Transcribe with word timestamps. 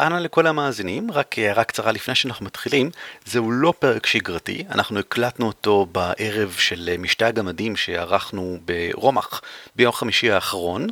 אנא 0.00 0.14
לכל 0.14 0.46
המאזינים, 0.46 1.10
רק 1.10 1.38
הערה 1.38 1.64
קצרה 1.64 1.92
לפני 1.92 2.14
שאנחנו 2.14 2.46
מתחילים, 2.46 2.90
זהו 3.24 3.50
לא 3.50 3.72
פרק 3.78 4.06
שגרתי, 4.06 4.64
אנחנו 4.70 4.98
הקלטנו 4.98 5.46
אותו 5.46 5.86
בערב 5.92 6.54
של 6.58 6.90
משתה 6.98 7.26
הגמדים 7.26 7.76
שערכנו 7.76 8.58
ברומח 8.64 9.40
ביום 9.76 9.92
חמישי 9.92 10.30
האחרון, 10.30 10.86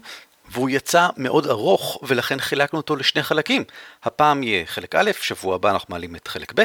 והוא 0.51 0.71
יצא 0.71 1.09
מאוד 1.17 1.47
ארוך 1.47 1.99
ולכן 2.03 2.41
חילקנו 2.41 2.77
אותו 2.79 2.97
לשני 2.97 3.23
חלקים. 3.23 3.65
הפעם 4.03 4.43
יהיה 4.43 4.67
חלק 4.67 4.95
א', 4.95 5.11
שבוע 5.21 5.55
הבא 5.55 5.71
אנחנו 5.71 5.93
מעלים 5.93 6.17
את 6.17 6.29
חלק 6.29 6.53
ב', 6.55 6.63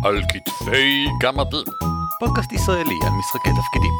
על 0.05 0.21
כתפי 0.21 1.05
גמדים. 1.21 1.65
פודקאסט 2.19 2.51
ישראלי 2.51 2.99
על 3.03 3.11
משחקי 3.11 3.49
תפקידים. 3.49 3.93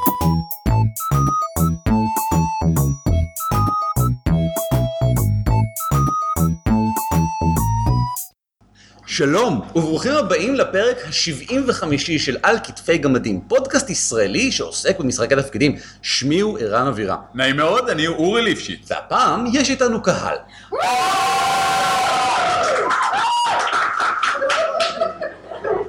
שלום, 9.15 9.61
וברוכים 9.75 10.11
הבאים 10.15 10.55
לפרק 10.55 10.97
ה-75 11.05 11.85
של 12.17 12.37
על 12.43 12.57
כתפי 12.63 12.97
גמדים, 12.97 13.41
פודקאסט 13.47 13.89
ישראלי 13.89 14.51
שעוסק 14.51 14.99
במשחקי 14.99 15.35
תפקידים. 15.35 15.75
שמי 16.01 16.39
הוא 16.39 16.59
ערן 16.59 16.87
אבירם. 16.87 17.17
נעים 17.33 17.57
מאוד, 17.57 17.89
אני 17.89 18.07
אורי 18.07 18.41
ליפשיץ. 18.41 18.91
והפעם 18.91 19.45
יש 19.53 19.69
איתנו 19.69 20.01
קהל. 20.01 20.37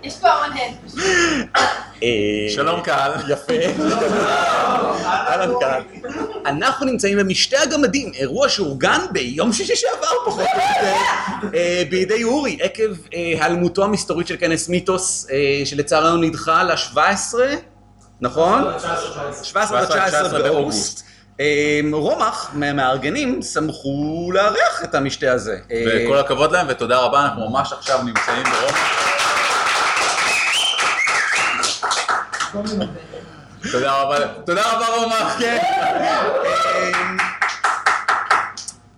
יש 0.02 0.18
פה 0.20 0.28
המון. 0.28 0.58
אה, 2.02 2.08
שלום 2.48 2.80
קהל. 2.80 3.12
יפה. 3.28 3.54
אהלן 5.04 5.52
קהל. 5.60 5.82
אנחנו 6.46 6.86
נמצאים 6.86 7.18
במשתה 7.18 7.60
הגמדים, 7.60 8.12
אירוע 8.14 8.48
שאורגן 8.48 9.00
ביום 9.12 9.52
שישי 9.52 9.76
שעבר 9.76 10.06
פחות 10.26 10.40
או 10.40 10.44
יותר, 10.44 10.92
אה, 11.54 11.82
בידי 11.90 12.24
אורי, 12.24 12.58
עקב 12.60 12.82
אה, 12.82 13.18
היעלמותו 13.18 13.84
המסתורית 13.84 14.26
של 14.26 14.36
כנס 14.40 14.68
מיתוס, 14.68 15.26
אה, 15.30 15.66
שלצערנו 15.66 16.16
נדחה 16.16 16.62
ל-17, 16.62 17.34
נכון? 18.20 18.64
17 19.42 19.82
ו-19 19.82 20.38
באוגוסט. 20.42 21.04
רומח 21.92 22.50
מהמארגנים 22.54 23.42
שמחו 23.42 24.30
לארח 24.34 24.84
את 24.84 24.94
המשתה 24.94 25.32
הזה. 25.32 25.56
וכל 25.86 26.18
הכבוד 26.18 26.52
להם 26.52 26.66
ותודה 26.70 26.98
רבה, 26.98 27.24
אנחנו 27.24 27.50
ממש 27.50 27.72
עכשיו 27.72 28.02
נמצאים 28.02 28.42
ברומא. 32.54 32.84
תודה 33.72 33.92
רבה, 33.92 34.16
תודה 34.46 34.62
רבה 34.72 34.86
רומא. 34.96 35.30
כן. 35.38 35.58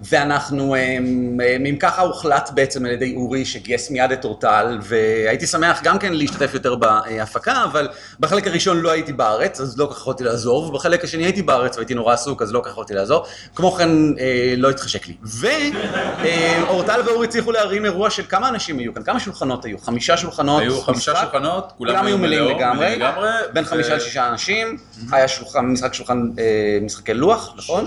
ואנחנו, 0.08 0.74
אמ, 0.76 1.40
אמ, 1.40 1.66
אם 1.66 1.76
ככה 1.76 2.02
הוחלט 2.02 2.50
בעצם 2.54 2.84
על 2.84 2.90
ידי 2.90 3.14
אורי 3.16 3.44
שגייס 3.44 3.90
מיד 3.90 4.12
את 4.12 4.24
אורטל, 4.24 4.78
והייתי 4.82 5.46
שמח 5.46 5.80
גם 5.82 5.98
כן 5.98 6.12
להשתתף 6.12 6.54
יותר 6.54 6.74
בהפקה, 6.74 7.64
אבל 7.64 7.88
בחלק 8.20 8.46
הראשון 8.46 8.80
לא 8.80 8.90
הייתי 8.90 9.12
בארץ, 9.12 9.60
אז 9.60 9.78
לא 9.78 9.86
כל 9.86 9.92
כך 9.94 10.00
יכולתי 10.00 10.24
לעזור, 10.24 10.66
ובחלק 10.66 11.04
השני 11.04 11.24
הייתי 11.24 11.42
בארץ 11.42 11.76
והייתי 11.76 11.94
נורא 11.94 12.14
עסוק, 12.14 12.42
אז 12.42 12.52
לא 12.52 12.58
כל 12.58 12.64
כך 12.64 12.70
יכולתי 12.70 12.94
לעזור. 12.94 13.26
כמו 13.54 13.72
כן, 13.72 13.88
אה, 14.18 14.54
לא 14.56 14.70
התחשק 14.70 15.06
לי. 15.08 15.14
ואורטל 16.22 17.00
ואורי 17.06 17.26
הצליחו 17.26 17.52
להרים 17.52 17.84
אירוע 17.84 18.10
של 18.10 18.22
כמה 18.28 18.48
אנשים 18.48 18.78
היו 18.78 18.94
כאן, 18.94 19.02
כמה 19.02 19.20
שולחנות 19.20 19.64
היו? 19.64 19.78
חמישה 19.78 20.16
שולחנות. 20.16 20.62
היו 20.62 20.80
חמישה 20.80 21.12
משחק? 21.12 21.28
שולחנות, 21.32 21.72
כולם 21.78 22.06
היו 22.06 22.18
מלאים 22.18 22.42
מלאים 22.42 22.58
לגמרי, 22.58 22.96
לגמרי, 22.96 23.28
בין 23.52 23.64
ו- 23.64 23.66
חמישה 23.66 23.96
לשישה 23.96 24.28
אנשים, 24.28 24.76
היה 25.12 25.28
שולחן, 25.28 25.66
משחק 25.66 25.94
שולחן, 25.94 26.30
אה, 26.38 26.78
משחקי 26.82 27.14
לוח, 27.14 27.54
נכון? 27.56 27.86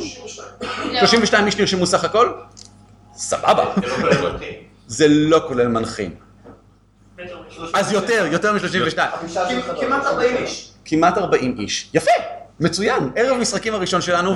32 1.00 1.46
איש 1.46 1.58
נרשמו 1.58 1.86
סך 1.86 2.04
הכל? 2.10 2.32
סבבה. 3.14 3.66
זה 4.88 5.06
לא 5.08 5.42
כולל 5.48 5.68
מנחים. 5.68 6.12
אז 7.74 7.92
יותר, 7.92 8.28
יותר 8.32 8.54
מ-32. 8.54 8.98
כמעט 9.80 10.06
40 10.06 10.36
איש. 10.38 10.72
כמעט 10.86 11.18
40 11.18 11.56
איש. 11.60 11.90
יפה, 11.94 12.12
מצוין. 12.60 13.12
ערב 13.16 13.38
המשחקים 13.38 13.74
הראשון 13.74 14.02
שלנו, 14.02 14.36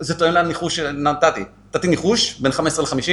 וזה 0.00 0.18
תואם 0.18 0.32
לניחוש 0.32 0.76
שנתתי. 0.76 1.44
נתתי 1.74 1.88
ניחוש 1.88 2.40
בין 2.40 2.52
15 2.52 2.84
ל-50? 2.84 3.10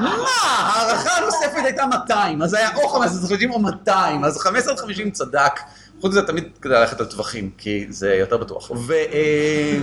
מה? 0.00 0.10
ההערכה 0.42 1.16
הנוספת 1.16 1.64
הייתה 1.64 1.86
200, 1.86 2.42
אז 2.42 2.54
היה 2.54 2.74
או 2.74 2.88
15 2.88 3.28
50 3.28 3.50
או 3.50 3.58
200, 3.58 4.24
אז 4.24 4.38
15 4.38 4.76
50 4.76 5.10
צדק. 5.10 5.60
חוץ 6.02 6.10
מזה 6.10 6.22
תמיד 6.22 6.44
כדאי 6.62 6.80
ללכת 6.80 7.00
על 7.00 7.06
טווחים, 7.06 7.50
כי 7.58 7.86
זה 7.90 8.14
יותר 8.14 8.36
בטוח. 8.36 8.70
ו... 8.70 8.92
אה, 8.92 9.78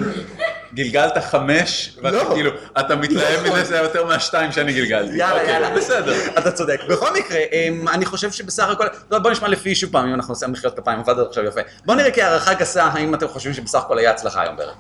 חמש, 1.32 1.98
ואתה 2.04 2.18
לא. 2.18 2.30
כאילו, 2.34 2.52
אתה 2.80 2.96
מתלהב 2.96 3.46
לא. 3.46 3.54
מזה 3.54 3.66
שזה 3.66 3.78
יותר 3.78 4.06
מהשתיים 4.06 4.52
שאני 4.52 4.74
גלגלתי. 4.74 5.18
יאללה, 5.18 5.40
אוקיי, 5.40 5.54
יאללה. 5.54 5.76
בסדר. 5.76 6.14
אתה 6.38 6.52
צודק. 6.52 6.82
בכל 6.90 7.14
מקרה, 7.14 7.40
אמ, 7.52 7.88
אני 7.88 8.06
חושב 8.06 8.32
שבסך 8.32 8.70
הכל, 8.70 8.86
לא, 9.12 9.20
בוא 9.20 9.32
נשמע 9.32 9.48
לפי 9.48 9.76
שוב 9.76 9.92
פעם, 9.92 10.08
אם 10.08 10.14
אנחנו 10.14 10.32
עושים 10.32 10.52
מחיאות 10.52 10.80
כפיים, 10.80 11.00
עבד 11.00 11.20
עד 11.20 11.26
עכשיו 11.28 11.46
יפה. 11.46 11.62
בוא 11.86 11.96
נראה 11.96 12.12
כהערכה 12.12 12.54
גסה, 12.54 12.84
האם 12.84 13.16
אתם 13.16 13.28
חושבים 13.28 13.54
שבסך 13.54 13.80
הכל 13.80 13.98
היה 13.98 14.12
הצלחה 14.12 14.42
היום 14.42 14.56
בערב. 14.56 14.76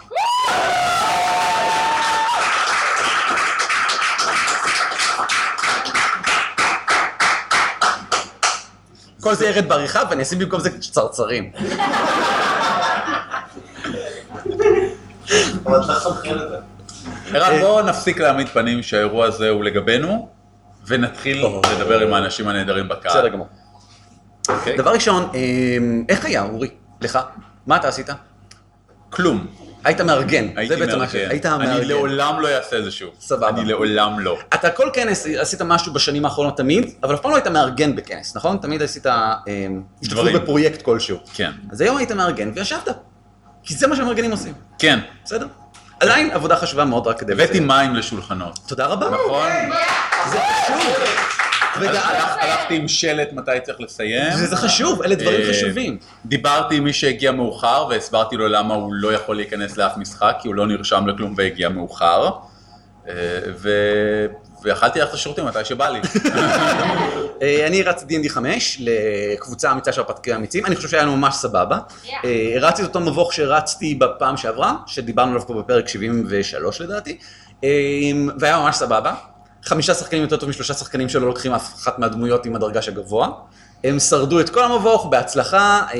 כל 9.29 9.35
זה 9.35 9.45
ירד 9.45 9.69
בעריכה 9.69 10.01
ואני 10.09 10.23
אשים 10.23 10.39
במקום 10.39 10.59
זה 10.59 10.79
צרצרים. 10.79 11.51
אבל 15.65 15.83
צריך 15.85 16.05
לסנכרן 16.07 16.39
את 16.41 16.49
זה. 16.49 16.57
ערן, 17.37 17.59
בואו 17.59 17.85
נפסיק 17.85 18.19
להעמיד 18.19 18.47
פנים 18.49 18.83
שהאירוע 18.83 19.25
הזה 19.25 19.49
הוא 19.49 19.63
לגבינו, 19.63 20.29
ונתחיל 20.87 21.45
לדבר 21.73 21.99
עם 21.99 22.13
האנשים 22.13 22.47
הנהדרים 22.47 22.87
בקהל. 22.87 23.11
בסדר 23.11 23.27
גמור. 23.27 23.47
אוקיי? 24.49 24.77
דבר 24.77 24.91
ראשון, 24.91 25.29
אמ, 25.33 26.05
איך 26.09 26.25
היה 26.25 26.43
אורי? 26.43 26.69
לך? 27.01 27.19
מה 27.67 27.75
אתה 27.75 27.87
עשית? 27.87 28.09
כלום. 29.09 29.47
היית 29.83 30.01
מארגן. 30.01 30.47
הייתי 30.55 30.75
זה 30.75 30.85
בעצם 30.85 30.99
מה 30.99 31.07
ש- 31.09 31.15
מארגן. 31.15 31.29
היית 31.31 31.45
אני 31.45 31.65
מארגן. 31.65 31.87
לעולם 31.87 32.39
לא 32.41 32.47
אעשה 32.47 32.77
את 32.79 32.83
זה 32.83 32.91
שוב. 32.91 33.09
סבבה. 33.19 33.49
אני 33.49 33.65
לעולם 33.65 34.19
לא. 34.19 34.37
אתה 34.53 34.69
כל 34.69 34.89
כנס 34.93 35.27
עשית 35.37 35.61
משהו 35.61 35.93
בשנים 35.93 36.25
האחרונות 36.25 36.57
תמיד, 36.57 36.89
אבל 37.03 37.15
אף 37.15 37.19
פעם 37.21 37.31
לא 37.31 37.35
היית 37.35 37.47
מארגן 37.47 37.95
בכנס, 37.95 38.35
נכון? 38.35 38.57
תמיד 38.57 38.81
עשית 38.81 39.05
השתתפות 39.05 39.45
דברים. 40.03 40.35
בפרויקט 40.35 40.81
כלשהו. 40.81 41.17
כן. 41.33 41.51
אז 41.71 41.81
היום 41.81 41.97
היית 41.97 42.11
מארגן 42.11 42.51
וישבת. 42.55 42.87
כי 43.63 43.73
זה 43.73 43.87
מה 43.87 43.95
שהמארגנים 43.95 44.31
עושים, 44.31 44.53
כן. 44.79 44.99
בסדר? 45.25 45.47
עדיין 45.99 46.31
עבודה 46.31 46.55
חשובה 46.55 46.85
מאוד 46.85 47.07
רק 47.07 47.19
כדי... 47.19 47.33
הבאתי 47.33 47.59
מים 47.59 47.95
לשולחנות. 47.95 48.59
תודה 48.67 48.85
רבה. 48.85 49.09
נכון? 49.09 49.49
זה 50.31 50.37
חשוב. 50.39 51.38
הלכתי 51.75 52.75
עם 52.75 52.87
שלט 52.87 53.33
מתי 53.33 53.51
צריך 53.63 53.81
לסיים. 53.81 54.33
זה 54.35 54.55
חשוב, 54.55 55.01
אלה 55.01 55.15
דברים 55.15 55.41
אה, 55.41 55.49
חשובים. 55.49 55.97
דיברתי 56.25 56.75
עם 56.75 56.83
מי 56.83 56.93
שהגיע 56.93 57.31
מאוחר 57.31 57.87
והסברתי 57.89 58.35
לו 58.35 58.47
למה 58.47 58.73
הוא 58.73 58.93
לא 58.93 59.13
יכול 59.13 59.35
להיכנס 59.35 59.77
לאף 59.77 59.97
משחק 59.97 60.37
כי 60.41 60.47
הוא 60.47 60.55
לא 60.55 60.67
נרשם 60.67 61.07
לכלום 61.07 61.33
והגיע 61.37 61.69
מאוחר. 61.69 62.29
אה. 63.07 63.13
ויכלתי 64.63 64.99
ללכת 64.99 65.13
לשירותים 65.13 65.45
מתי 65.45 65.65
שבא 65.65 65.89
לי. 65.89 65.99
אה, 67.41 67.67
אני 67.67 67.81
הרצתי 67.81 68.17
D&D 68.17 68.29
5 68.29 68.81
לקבוצה 68.81 69.71
אמיצה 69.71 69.91
של 69.91 70.01
הרפתקנים 70.01 70.35
אמיצים, 70.35 70.65
אני 70.65 70.75
חושב 70.75 70.89
שהיה 70.89 71.03
לנו 71.03 71.17
ממש 71.17 71.35
סבבה. 71.35 71.77
הרצתי 72.55 72.81
את 72.81 72.87
אותו 72.87 72.99
מבוך 72.99 73.33
שהרצתי 73.33 73.95
בפעם 73.95 74.37
שעברה, 74.37 74.75
שדיברנו 74.87 75.31
עליו 75.31 75.47
פה 75.47 75.53
בפרק 75.53 75.87
73 75.87 76.81
לדעתי, 76.81 77.17
והיה 78.39 78.59
ממש 78.59 78.75
סבבה. 78.75 79.13
חמישה 79.63 79.93
שחקנים 79.93 80.21
יותר 80.21 80.37
טוב 80.37 80.49
משלושה 80.49 80.73
שחקנים 80.73 81.09
שלא 81.09 81.27
לוקחים 81.27 81.53
אף 81.53 81.75
אחת 81.75 81.99
מהדמויות 81.99 82.45
עם 82.45 82.55
הדרג"ש 82.55 82.87
הגבוה. 82.87 83.29
הם 83.83 83.99
שרדו 83.99 84.39
את 84.39 84.49
כל 84.49 84.63
המבוך 84.63 85.05
בהצלחה. 85.05 85.81
אה, 85.93 85.99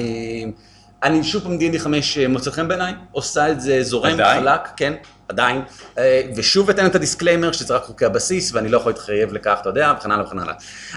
אני 1.04 1.24
שוב 1.24 1.44
פעם 1.44 1.58
D&D 1.58 1.80
5 1.80 2.18
מוצא 2.18 2.52
חן 2.52 2.68
בעיניי, 2.68 2.94
עושה 3.12 3.52
את 3.52 3.62
זה 3.62 3.84
זורם, 3.84 4.14
עדיין? 4.14 4.42
חלק, 4.42 4.62
כן, 4.78 4.94
עדיין. 5.28 5.62
אה, 5.98 6.22
ושוב 6.36 6.70
אתן 6.70 6.86
את 6.86 6.96
ה 6.96 7.01
disclaimer 7.01 7.52
שזה 7.52 7.76
רק 7.76 7.84
חוקי 7.84 8.06
הבסיס 8.06 8.54
ואני 8.54 8.70
לא 8.70 8.78
יכול 8.78 8.92
להתחייב 8.92 9.34
לכך, 9.34 9.58
אתה 9.62 9.70
יודע, 9.70 9.94
וכן 10.00 10.12
הלאה 10.12 10.26
וכן 10.26 10.40
הלאה. 10.40 10.54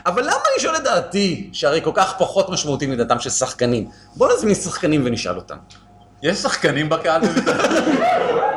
אבל 0.07 0.23
למה 0.23 0.33
אני 0.33 0.63
שואל 0.63 0.77
את 0.77 0.85
דעתי, 0.85 1.51
שהרי 1.53 1.81
כל 1.85 1.91
כך 1.95 2.15
פחות 2.19 2.51
משמעותי 2.51 2.87
מדעתם 2.87 3.19
של 3.19 3.31
שחקנים? 3.31 3.89
בוא 4.17 4.33
נזמין 4.37 4.55
שחקנים 4.55 5.03
ונשאל 5.05 5.37
אותם. 5.37 5.57
יש 6.23 6.39
שחקנים 6.39 6.89
בקהל 6.89 7.21
בבית"ר? 7.21 7.53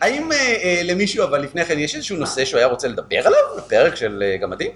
האם 0.00 0.32
אה, 0.32 0.38
אה, 0.38 0.80
למישהו, 0.84 1.24
אבל 1.24 1.40
לפני 1.40 1.64
כן, 1.64 1.78
יש 1.78 1.94
איזשהו 1.94 2.16
נושא 2.16 2.44
שהוא 2.44 2.58
היה 2.58 2.66
רוצה 2.66 2.88
לדבר 2.88 3.26
עליו 3.26 3.40
בפרק 3.56 3.96
של 3.96 4.22
אה, 4.26 4.36
גמדים? 4.36 4.70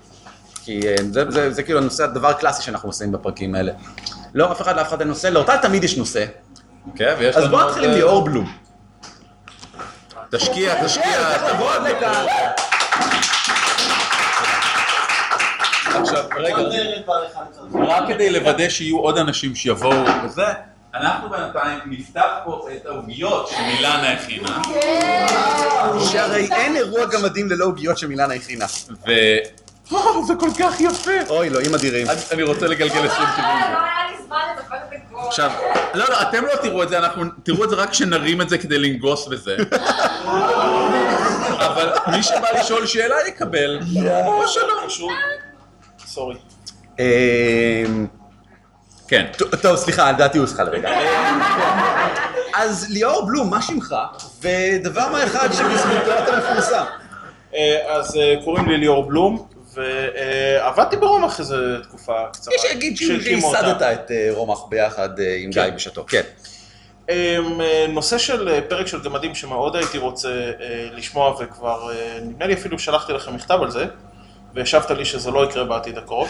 כי 0.64 0.80
זה, 1.10 1.30
זה, 1.30 1.52
זה 1.52 1.62
כאילו 1.62 1.78
הנושא, 1.78 2.04
הדבר 2.04 2.28
הקלאסי 2.28 2.62
שאנחנו 2.62 2.88
עושים 2.88 3.12
בפרקים 3.12 3.54
האלה. 3.54 3.72
לא, 4.34 4.52
אף 4.52 4.60
אחד 4.60 4.76
לאף 4.76 4.88
אחד 4.88 5.00
אין 5.00 5.08
נושא, 5.08 5.26
לאותה 5.26 5.56
תמיד 5.62 5.84
יש 5.84 5.96
נושא. 5.96 6.24
כן, 6.96 7.14
ויש 7.18 7.36
אז 7.36 7.42
לנו 7.42 7.50
בוא 7.50 7.62
עוד, 7.62 7.68
נתחיל 7.68 7.84
עם 7.84 7.90
ליאור 7.90 8.24
בלום. 8.24 8.52
תשקיע, 10.30 10.84
תשקיע. 10.84 11.38
תבוא 11.52 11.72
עד 11.72 11.82
לכאן. 11.82 12.26
עכשיו, 16.02 16.24
רגע, 16.36 16.56
רק 17.74 18.08
כדי 18.08 18.30
לוודא 18.30 18.68
שיהיו 18.68 18.98
עוד 18.98 19.18
אנשים 19.18 19.54
שיבואו 19.54 20.04
וזה, 20.24 20.42
אנחנו 20.94 21.28
בינתיים 21.30 21.78
נפתח 21.86 22.30
פה 22.44 22.68
את 22.76 22.86
העוגיות 22.86 23.48
שמילנה 23.48 24.12
הכינה, 24.12 24.62
שהרי 26.12 26.48
אין 26.52 26.76
אירוע 26.76 27.06
גמדים 27.06 27.50
ללא 27.50 27.64
עוגיות 27.64 27.98
שמילנה 27.98 28.34
הכינה. 28.34 28.64
ו... 29.06 29.10
וואו, 29.90 30.26
זה 30.26 30.34
כל 30.40 30.50
כך 30.58 30.80
יפה. 30.80 31.10
אוי, 31.28 31.48
אלוהים 31.48 31.74
אדירים. 31.74 32.06
אני- 32.32 32.42
רוצה 32.42 32.66
לגלגל 32.66 33.06
20 33.06 33.10
לא 33.10 33.24
את 33.24 33.38
הכל. 33.38 33.42
עכשיו, 35.26 35.50
לא, 35.94 36.04
לא, 36.08 36.22
אתם 36.22 36.44
לא 36.44 36.56
תראו 36.62 36.82
את 36.82 36.88
זה, 36.88 36.98
אנחנו 36.98 37.24
תראו 37.42 37.64
את 37.64 37.70
זה 37.70 37.76
רק 37.76 37.90
כשנרים 37.90 38.40
את 38.40 38.48
זה 38.48 38.58
כדי 38.58 38.78
לנגוס 38.78 39.28
בזה. 39.28 39.56
אבל 41.66 41.92
מי 42.06 42.22
שבא 42.22 42.60
לשאול 42.60 42.86
שאלה 42.86 43.16
יקבל, 43.28 43.80
או 44.26 44.48
שלא. 44.48 45.06
סורי. 46.06 46.36
אמ, 49.12 49.26
כן. 49.38 49.56
טוב, 49.62 49.76
סליחה, 49.76 50.12
לדעתי 50.12 50.38
הוא 50.38 50.46
צריכה 50.46 50.64
לרגע. 50.64 50.90
אז 52.54 52.86
ליאור 52.90 53.26
בלום, 53.26 53.50
מה 53.50 53.62
שמך? 53.62 53.94
ודבר 54.40 55.08
מה 55.12 55.24
אחד 55.24 55.48
שבזכותו 55.52 56.12
אתה 56.18 56.38
מפורסם. 56.38 56.84
אה, 57.54 57.96
אז 57.96 58.16
אה, 58.16 58.34
קוראים 58.44 58.68
לי 58.68 58.78
ליאור 58.78 59.08
בלום, 59.08 59.46
ועבדתי 59.74 60.96
ברומח 60.96 61.40
איזה 61.40 61.56
תקופה 61.82 62.12
קצרה. 62.32 62.54
יש 62.54 62.64
אותה. 62.64 62.76
שייסדת 63.56 63.82
את 63.82 64.10
אה, 64.10 64.28
רומח 64.30 64.58
ביחד 64.68 65.20
אה, 65.20 65.36
עם 65.38 65.50
גיא 65.50 65.62
כן. 65.62 65.74
בשעתו. 65.74 66.04
כן. 66.08 66.22
אה, 67.10 67.38
נושא 67.88 68.18
של 68.18 68.48
אה, 68.48 68.60
פרק 68.68 68.86
של 68.86 69.02
גמדים 69.02 69.34
שמאוד 69.34 69.76
הייתי 69.76 69.98
רוצה 69.98 70.28
אה, 70.28 70.88
לשמוע 70.92 71.36
וכבר, 71.40 71.90
אה, 71.92 72.18
נדמה 72.22 72.46
לי 72.46 72.54
אפילו 72.54 72.78
שלחתי 72.78 73.12
לכם 73.12 73.34
מכתב 73.34 73.58
על 73.62 73.70
זה, 73.70 73.86
והשבת 74.54 74.90
לי 74.90 75.04
שזה 75.04 75.30
לא 75.30 75.44
יקרה 75.44 75.64
בעתיד 75.64 75.98
הקרוב. 75.98 76.28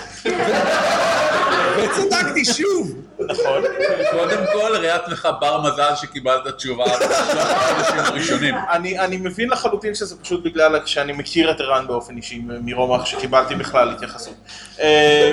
וצדקתי 1.76 2.44
שוב. 2.44 2.93
נכון. 3.28 3.62
קודם 4.11 4.44
כל, 4.52 4.76
ראה 4.76 4.94
עצמך 4.96 5.28
בר 5.40 5.61
מזל 5.62 5.94
שקיבלת 5.96 6.46
תשובה 6.56 6.84
בשלושת 6.84 7.11
החודשים 7.40 7.99
הראשונים. 7.99 8.55
אני, 8.70 8.99
אני 8.99 9.17
מבין 9.17 9.50
לחלוטין 9.50 9.94
שזה 9.94 10.17
פשוט 10.22 10.44
בגלל 10.44 10.87
שאני 10.87 11.12
מכיר 11.12 11.50
את 11.50 11.61
ערן 11.61 11.87
באופן 11.87 12.17
אישי 12.17 12.43
מרומח, 12.44 13.05
שקיבלתי 13.06 13.55
בכלל 13.55 13.90
התייחסות. 13.90 14.34
אה, 14.81 15.32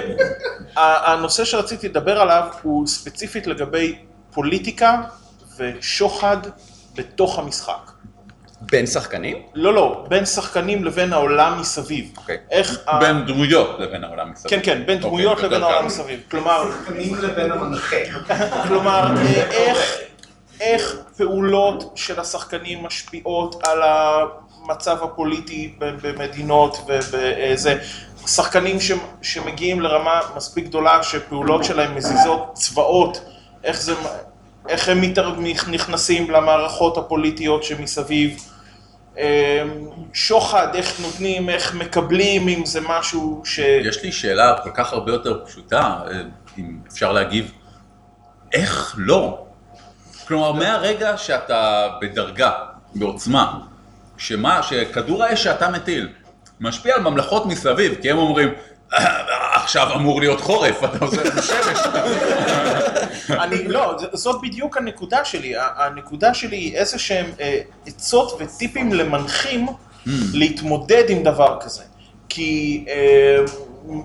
ה- 0.77 1.11
הנושא 1.11 1.45
שרציתי 1.45 1.87
לדבר 1.89 2.21
עליו 2.21 2.43
הוא 2.61 2.87
ספציפית 2.87 3.47
לגבי 3.47 3.97
פוליטיקה 4.33 5.01
ושוחד 5.57 6.37
בתוך 6.95 7.39
המשחק. 7.39 7.91
בין 8.61 8.85
שחקנים? 8.85 9.37
לא, 9.53 9.73
לא, 9.73 10.05
בין 10.07 10.25
שחקנים 10.25 10.83
לבין 10.83 11.13
העולם 11.13 11.59
מסביב. 11.59 12.11
אוקיי. 12.17 12.37
איך... 12.51 12.79
ה- 12.87 12.99
בין 12.99 13.25
דמויות 13.25 13.79
לבין 13.79 14.03
העולם 14.03 14.31
מסביב. 14.31 14.49
כן, 14.49 14.59
כן, 14.63 14.83
בין 14.85 14.97
אוקיי, 14.97 15.09
דמויות 15.09 15.39
לבין. 15.43 15.63
העולם 15.63 15.85
מסביב. 15.85 16.19
כלומר, 16.31 16.63
שחקנים 16.71 17.15
לבין 17.21 17.51
המנחה. 17.51 17.95
כלומר, 18.67 19.07
אה, 19.17 19.43
איך, 19.51 19.97
איך 20.61 20.95
פעולות 21.17 21.91
של 21.95 22.19
השחקנים 22.19 22.83
משפיעות 22.83 23.67
על 23.67 23.79
המצב 23.83 25.03
הפוליטי 25.03 25.75
במדינות 25.79 26.77
ובזה. 26.87 27.75
שחקנים 28.27 28.79
ש, 28.79 28.91
שמגיעים 29.21 29.81
לרמה 29.81 30.19
מספיק 30.35 30.65
גדולה 30.65 31.03
שפעולות 31.03 31.63
שלהם 31.63 31.95
מזיזות 31.95 32.49
צבאות, 32.53 33.21
איך, 33.63 33.81
זה, 33.81 33.93
איך 34.69 34.89
הם 34.89 35.01
נכנסים 35.71 36.31
למערכות 36.31 36.97
הפוליטיות 36.97 37.63
שמסביב. 37.63 38.37
אה, 39.17 39.63
שוחד, 40.13 40.67
איך 40.75 40.99
נותנים, 40.99 41.49
איך 41.49 41.73
מקבלים, 41.75 42.47
אם 42.47 42.65
זה 42.65 42.79
משהו 42.81 43.41
ש... 43.45 43.59
יש 43.59 44.03
לי 44.03 44.11
שאלה 44.11 44.55
כל 44.63 44.69
כך 44.73 44.93
הרבה 44.93 45.11
יותר 45.11 45.45
פשוטה, 45.45 45.99
אה, 46.11 46.21
אם 46.57 46.79
אפשר 46.91 47.11
להגיב, 47.11 47.51
איך 48.53 48.95
לא? 48.97 49.45
כלומר, 50.27 50.51
מהרגע 50.51 51.17
שאתה 51.17 51.87
בדרגה, 52.01 52.51
בעוצמה, 52.95 53.59
שמה, 54.17 54.63
שכדור 54.63 55.23
האש 55.23 55.43
שאתה 55.43 55.69
מטיל 55.69 56.09
משפיע 56.59 56.95
על 56.95 57.01
ממלכות 57.01 57.45
מסביב, 57.45 57.95
כי 58.01 58.11
הם 58.11 58.17
אומרים, 58.17 58.49
"אה, 58.93 59.55
עכשיו 59.55 59.93
אמור 59.95 60.19
להיות 60.19 60.41
חורף, 60.41 60.83
אתה 60.83 61.05
עושה 61.05 61.23
לנו 61.23 61.41
שמש. 61.41 61.77
אני, 63.29 63.67
לא, 63.67 63.97
זאת 64.13 64.41
בדיוק 64.41 64.77
הנקודה 64.77 65.25
שלי. 65.25 65.53
הנקודה 65.57 66.33
שלי 66.33 66.57
היא 66.57 66.75
איזה 66.75 66.99
שהם 66.99 67.25
אה, 67.39 67.59
עצות 67.85 68.41
וטיפים 68.41 68.93
למנחים 68.93 69.67
להתמודד 70.33 71.09
עם 71.09 71.23
דבר 71.23 71.57
כזה. 71.61 71.83
כי 72.29 72.85
אה, 72.87 73.37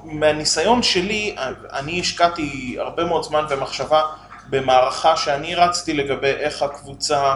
מהניסיון 0.05 0.83
שלי, 0.83 1.35
אה, 1.39 1.51
אני 1.73 2.01
השקעתי 2.01 2.77
הרבה 2.79 3.05
מאוד 3.05 3.23
זמן 3.23 3.45
ומחשבה 3.51 4.03
במערכה 4.51 5.17
שאני 5.17 5.55
רצתי 5.55 5.93
לגבי 5.95 6.31
איך 6.31 6.63
הקבוצה 6.63 7.35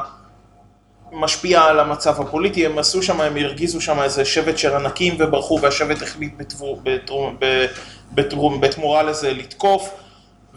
משפיעה 1.12 1.68
על 1.68 1.80
המצב 1.80 2.20
הפוליטי, 2.20 2.66
הם 2.66 2.78
עשו 2.78 3.02
שם, 3.02 3.20
הם 3.20 3.36
הרגיזו 3.36 3.80
שם 3.80 4.02
איזה 4.02 4.24
שבט 4.24 4.58
של 4.58 4.74
ענקים 4.74 5.14
וברחו, 5.18 5.58
והשבט 5.62 6.02
החליט 6.02 6.32
בתבור, 6.36 6.80
בתרום, 6.82 7.36
בתרום, 8.14 8.60
בתמורה 8.60 9.02
לזה 9.02 9.32
לתקוף, 9.32 9.90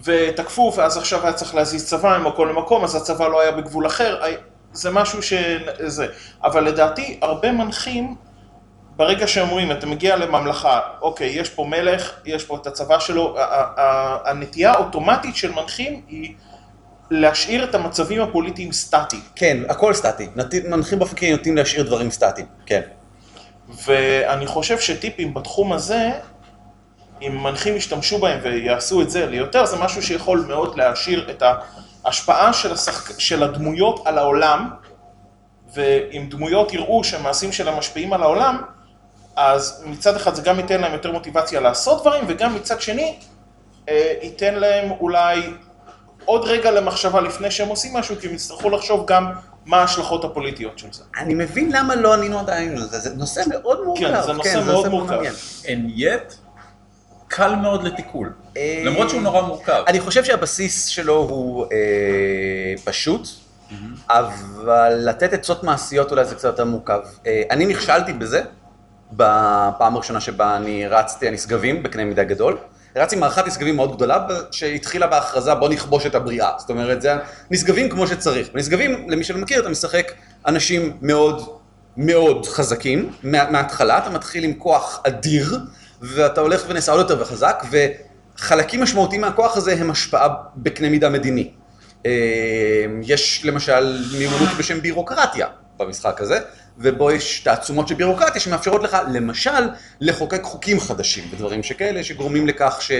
ותקפו, 0.04 0.74
ואז 0.76 0.98
עכשיו 0.98 1.24
היה 1.24 1.34
צריך 1.34 1.56
להזיז 1.56 1.90
צבא 1.90 2.18
ממקום 2.18 2.50
למקום, 2.50 2.84
אז 2.84 2.96
הצבא 2.96 3.28
לא 3.28 3.42
היה 3.42 3.52
בגבול 3.52 3.88
אחר, 3.88 4.22
זה 4.74 4.92
משהו 4.92 5.24
ש... 5.24 5.34
זה. 5.86 6.08
אבל 6.44 6.64
לדעתי, 6.64 7.20
הרבה 7.22 7.52
מנחים, 7.52 8.16
ברגע 8.96 9.28
שאומרים, 9.28 9.72
אתה 9.72 9.88
מגיע 9.88 10.16
לממלכה, 10.16 10.80
אוקיי, 11.02 11.28
יש 11.28 11.50
פה 11.50 11.64
מלך, 11.64 12.12
יש 12.26 12.44
פה 12.44 12.58
את 12.58 12.68
הצבא 12.68 13.00
שלו, 13.00 13.36
הנטייה 14.26 14.72
האוטומטית 14.72 15.36
של 15.36 15.52
מנחים 15.52 16.02
היא 16.08 16.34
להשאיר 17.12 17.64
את 17.64 17.76
המצבים 17.76 18.22
הפוליטיים 18.22 18.72
סטטיים. 18.72 19.22
כן, 19.36 19.58
הכל 19.70 19.94
סטטי. 19.94 20.28
מנחים 20.70 21.00
באופן 21.00 21.16
כללי 21.16 21.32
נוטים 21.32 21.58
להשאיר 21.58 21.84
דברים 21.84 22.12
סטטיים. 22.12 22.48
כן. 22.66 22.82
ואני 23.86 24.48
חושב 24.48 24.80
שטיפים 24.80 25.34
בתחום 25.34 25.74
הזה, 25.74 26.12
אם 27.22 27.44
מנחים 27.44 27.76
ישתמשו 27.76 28.18
בהם 28.18 28.40
ויעשו 28.44 29.02
את 29.02 29.10
זה 29.10 29.26
ליותר, 29.26 29.66
זה 29.66 29.78
משהו 29.78 30.02
שיכול 30.02 30.46
מאוד 30.48 30.78
להעשיר 30.78 31.32
את 31.32 31.44
ההשפעה 32.06 32.54
של, 32.54 32.74
השחק... 32.74 33.20
של 33.20 33.44
הדמויות 33.44 34.02
על 34.06 34.18
העולם, 34.18 34.70
ואם 35.74 36.28
דמויות 36.30 36.74
יראו 36.74 37.04
שהמעשים 37.04 37.52
שלהם 37.52 37.78
משפיעים 37.78 38.14
על 38.14 38.24
העולם, 38.24 38.62
אז 39.36 39.84
מצד 39.86 40.16
אחד 40.16 40.36
זה 40.36 40.42
גם 40.42 40.60
ייתן 40.60 40.82
להם 40.82 40.94
יותר 40.94 41.12
מוטיבציה 41.12 41.60
לעשות 41.60 42.02
דברים, 42.02 42.24
וגם 42.28 42.56
מצד 42.56 42.82
שני, 42.82 43.20
אה, 43.90 44.14
ייתן 44.22 44.56
להם 44.56 44.92
אולי 44.92 45.42
עוד 46.26 46.46
רגע 46.46 46.72
למחשבה 46.72 47.22
לפני 47.22 47.52
שהם 47.52 47.68
עושים 47.68 47.94
משהו, 47.94 48.16
כי 48.22 48.28
הם 48.28 48.34
יצטרכו 48.34 48.70
לחשוב 48.70 49.06
גם 49.08 49.32
מה 49.66 49.78
ההשלכות 49.78 50.24
הפוליטיות 50.24 50.80
של 50.80 50.88
זה. 50.92 51.04
אני 51.18 51.34
מבין 51.34 51.72
למה 51.72 51.96
לא 51.96 52.14
ענינו 52.14 52.40
עדיין 52.40 52.72
על 52.72 52.82
זה, 52.82 53.00
זה 53.00 53.16
נושא 53.16 53.42
מאוד 53.50 53.86
מורכב. 53.86 54.22
זה 54.26 54.34
נושא 54.34 54.62
מאוד 54.66 54.88
מורכב. 54.88 55.34
And 55.64 56.00
yet, 56.00 56.34
קל 57.30 57.56
מאוד 57.56 57.84
לתיקול. 57.84 58.34
למרות 58.86 59.10
שהוא 59.10 59.22
נורא 59.22 59.42
מורכב. 59.42 59.84
אני 59.88 60.00
חושב 60.00 60.24
שהבסיס 60.24 60.86
שלו 60.86 61.16
הוא 61.16 61.66
אה, 61.66 61.78
פשוט, 62.84 63.28
אבל 64.10 64.94
לתת 65.10 65.34
עצות 65.34 65.64
מעשיות 65.64 66.12
אולי 66.12 66.26
זה 66.26 66.36
קצת 66.36 66.44
יותר 66.44 66.66
מורכב. 66.66 67.00
אה, 67.28 67.42
אני 67.52 67.66
נכשלתי 67.66 68.14
בזה 68.14 68.42
בפעם 69.12 69.96
הראשונה 69.96 70.22
שבה 70.22 70.58
אני 70.58 70.88
רצתי 70.88 71.28
הנשגבים 71.28 71.84
בקנה 71.84 72.06
מידה 72.06 72.24
גדול. 72.24 72.58
רץ 72.96 73.14
עם 73.14 73.20
מערכת 73.20 73.48
נשגבים 73.48 73.76
מאוד 73.76 73.96
גדולה, 73.96 74.18
שהתחילה 74.52 75.08
בהכרזה 75.08 75.56
בוא 75.56 75.70
נכבוש 75.70 76.06
את 76.06 76.16
הבריאה. 76.16 76.50
זאת 76.58 76.70
אומרת, 76.70 77.02
זה 77.02 77.14
נשגבים 77.52 77.90
כמו 77.90 78.08
שצריך. 78.08 78.48
בנשגבים, 78.54 79.10
למי 79.10 79.24
שלא 79.24 79.38
מכיר, 79.38 79.60
אתה 79.62 79.70
משחק 79.70 80.12
אנשים 80.48 80.98
מאוד 81.02 81.48
מאוד 81.98 82.46
חזקים. 82.46 83.12
מה- 83.24 83.50
מההתחלה 83.52 83.98
אתה 83.98 84.10
מתחיל 84.10 84.44
עם 84.44 84.54
כוח 84.54 85.02
אדיר, 85.08 85.60
ואתה 86.02 86.42
הולך 86.42 86.64
ונעשה 86.68 86.92
עוד 86.92 87.02
יותר 87.02 87.22
וחזק, 87.22 87.64
וחלקים 87.72 88.82
משמעותיים 88.84 89.22
מהכוח 89.22 89.58
הזה 89.58 89.74
הם 89.74 89.92
השפעה 89.92 90.28
בקנה 90.56 90.90
מידה 90.90 91.10
מדיני. 91.10 91.52
אה, 92.06 92.12
יש 93.04 93.46
למשל 93.46 94.04
מיומנות 94.18 94.50
בשם 94.58 94.82
בירוקרטיה 94.82 95.48
במשחק 95.78 96.22
הזה, 96.22 96.40
ובו 96.78 97.12
יש 97.12 97.40
תעצומות 97.40 97.88
של 97.88 97.96
בירוקרטיה 97.96 98.42
שמאפשרות 98.42 98.84
לך 98.84 98.98
למשל 99.14 99.70
לחוקק 100.00 100.44
חוקים 100.44 100.80
חדשים 100.80 101.24
ודברים 101.32 101.64
שכאלה 101.64 102.04
שגורמים 102.04 102.48
לכך 102.48 102.78
ש... 102.82 102.92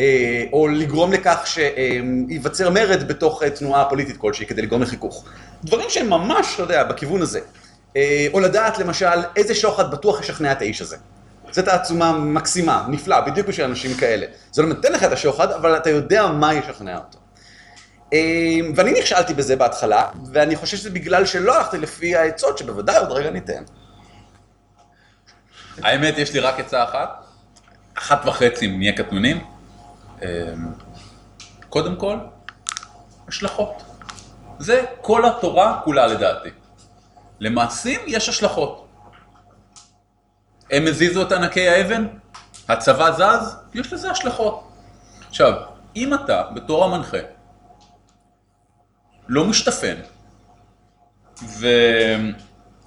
אה, 0.00 0.44
או 0.52 0.68
לגרום 0.68 1.12
לכך 1.12 1.46
שייווצר 1.46 2.70
מרד 2.70 3.08
בתוך 3.08 3.42
אה, 3.42 3.50
תנועה 3.50 3.84
פוליטית 3.84 4.16
כלשהי 4.16 4.46
כדי 4.46 4.62
לגרום 4.62 4.82
לחיכוך. 4.82 5.24
דברים 5.64 5.90
שהם 5.90 6.10
ממש, 6.10 6.54
אתה 6.54 6.62
יודע, 6.62 6.84
בכיוון 6.84 7.22
הזה. 7.22 7.40
אה, 7.96 8.26
או 8.32 8.40
לדעת 8.40 8.78
למשל 8.78 9.18
איזה 9.36 9.54
שוחד 9.54 9.90
בטוח 9.90 10.20
ישכנע 10.20 10.52
את 10.52 10.60
האיש 10.60 10.80
הזה. 10.82 10.96
זו 11.56 11.62
תעצומה 11.62 12.12
מקסימה, 12.12 12.86
נפלאה, 12.88 13.20
בדיוק 13.20 13.46
בשביל 13.48 13.66
אנשים 13.66 13.94
כאלה. 13.94 14.26
זה 14.52 14.62
לא 14.62 14.68
נותן 14.68 14.92
לך 14.92 15.04
את 15.04 15.12
השוחד, 15.12 15.52
אבל 15.52 15.76
אתה 15.76 15.90
יודע 15.90 16.26
מה 16.26 16.54
ישכנע 16.54 16.96
אותו. 16.96 17.18
אה, 18.12 18.58
ואני 18.74 18.92
נכשלתי 18.98 19.34
בזה 19.34 19.56
בהתחלה, 19.56 20.08
ואני 20.32 20.56
חושב 20.56 20.76
שזה 20.76 20.90
בגלל 20.90 21.26
שלא 21.26 21.56
הלכתי 21.56 21.78
לפי 21.78 22.16
העצות 22.16 22.58
שבוודאי 22.58 22.96
עוד 22.96 23.12
רגע 23.12 23.30
ניתן. 23.30 23.62
האמת, 25.82 26.18
יש 26.18 26.32
לי 26.32 26.40
רק 26.40 26.60
עצה 26.60 26.84
אחת, 26.84 27.24
אחת 27.98 28.20
וחצי 28.26 28.66
אם 28.66 28.78
נהיה 28.78 28.92
קטנונים. 28.92 29.44
אמ, 30.22 30.28
קודם 31.68 31.96
כל, 31.96 32.16
השלכות. 33.28 33.82
זה 34.58 34.84
כל 35.00 35.24
התורה 35.24 35.80
כולה 35.84 36.06
לדעתי. 36.06 36.48
למעשים 37.40 38.00
יש 38.06 38.28
השלכות. 38.28 38.85
הם 40.70 40.86
הזיזו 40.86 41.22
את 41.22 41.32
ענקי 41.32 41.68
האבן, 41.68 42.06
הצבא 42.68 43.10
זז, 43.10 43.56
יש 43.74 43.92
לזה 43.92 44.10
השלכות. 44.10 44.68
עכשיו, 45.28 45.52
אם 45.96 46.14
אתה, 46.14 46.42
בתור 46.54 46.84
המנחה, 46.84 47.18
לא 49.28 49.44
משתפן, 49.44 49.94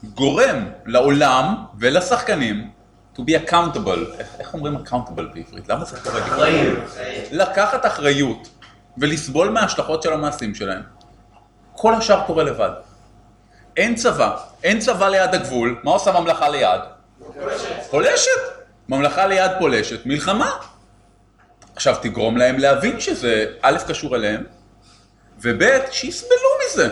וגורם 0.03 0.69
לעולם 0.85 1.55
ולשחקנים 1.79 2.71
to 3.15 3.19
be 3.19 3.49
accountable, 3.49 4.17
איך, 4.19 4.35
איך 4.39 4.53
אומרים 4.53 4.77
accountable 4.77 5.33
בעברית? 5.33 5.69
למה 5.69 5.85
צריך 5.85 6.07
להגיד? 6.07 6.23
אחראים. 6.23 6.75
לקחת 7.31 7.85
אחריות 7.85 8.49
ולסבול 8.97 9.49
מההשלכות 9.49 10.03
של 10.03 10.13
המעשים 10.13 10.55
שלהם, 10.55 10.81
כל 11.75 11.93
השאר 11.93 12.23
קורה 12.25 12.43
לבד. 12.43 12.71
אין 13.77 13.95
צבא, 13.95 14.37
אין 14.63 14.79
צבא 14.79 15.09
ליד 15.09 15.35
הגבול, 15.35 15.79
מה 15.83 15.91
עושה 15.91 16.19
ממלכה 16.19 16.49
ליד? 16.49 16.81
פולשת. 17.89 18.29
ממלכה 18.89 19.27
ליד 19.27 19.51
פולשת, 19.59 20.05
מלחמה. 20.05 20.51
עכשיו 21.75 21.95
תגרום 22.01 22.37
להם 22.37 22.59
להבין 22.59 22.99
שזה 22.99 23.45
א' 23.61 23.77
קשור 23.87 24.15
אליהם, 24.15 24.43
וב' 25.41 25.63
שיסבלו 25.91 26.49
מזה. 26.65 26.89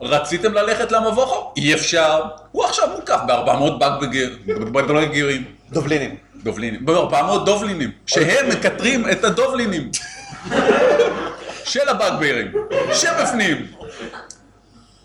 רציתם 0.00 0.52
ללכת 0.52 0.92
למבוכו? 0.92 1.52
אי 1.56 1.74
אפשר. 1.74 2.22
הוא 2.52 2.64
עכשיו 2.64 2.88
מוקף 2.96 3.20
ב-400 3.26 3.70
בגבגרים. 4.72 5.44
דובלינים. 5.70 6.16
דובלינים, 6.46 6.86
ב-400 6.86 7.44
דובלינים, 7.44 7.90
שהם 8.06 8.48
מקטרים 8.48 9.10
את 9.10 9.24
הדובלינים 9.24 9.90
של 11.72 11.88
הבאגברים, 11.88 12.52
שבפנים. 12.92 13.66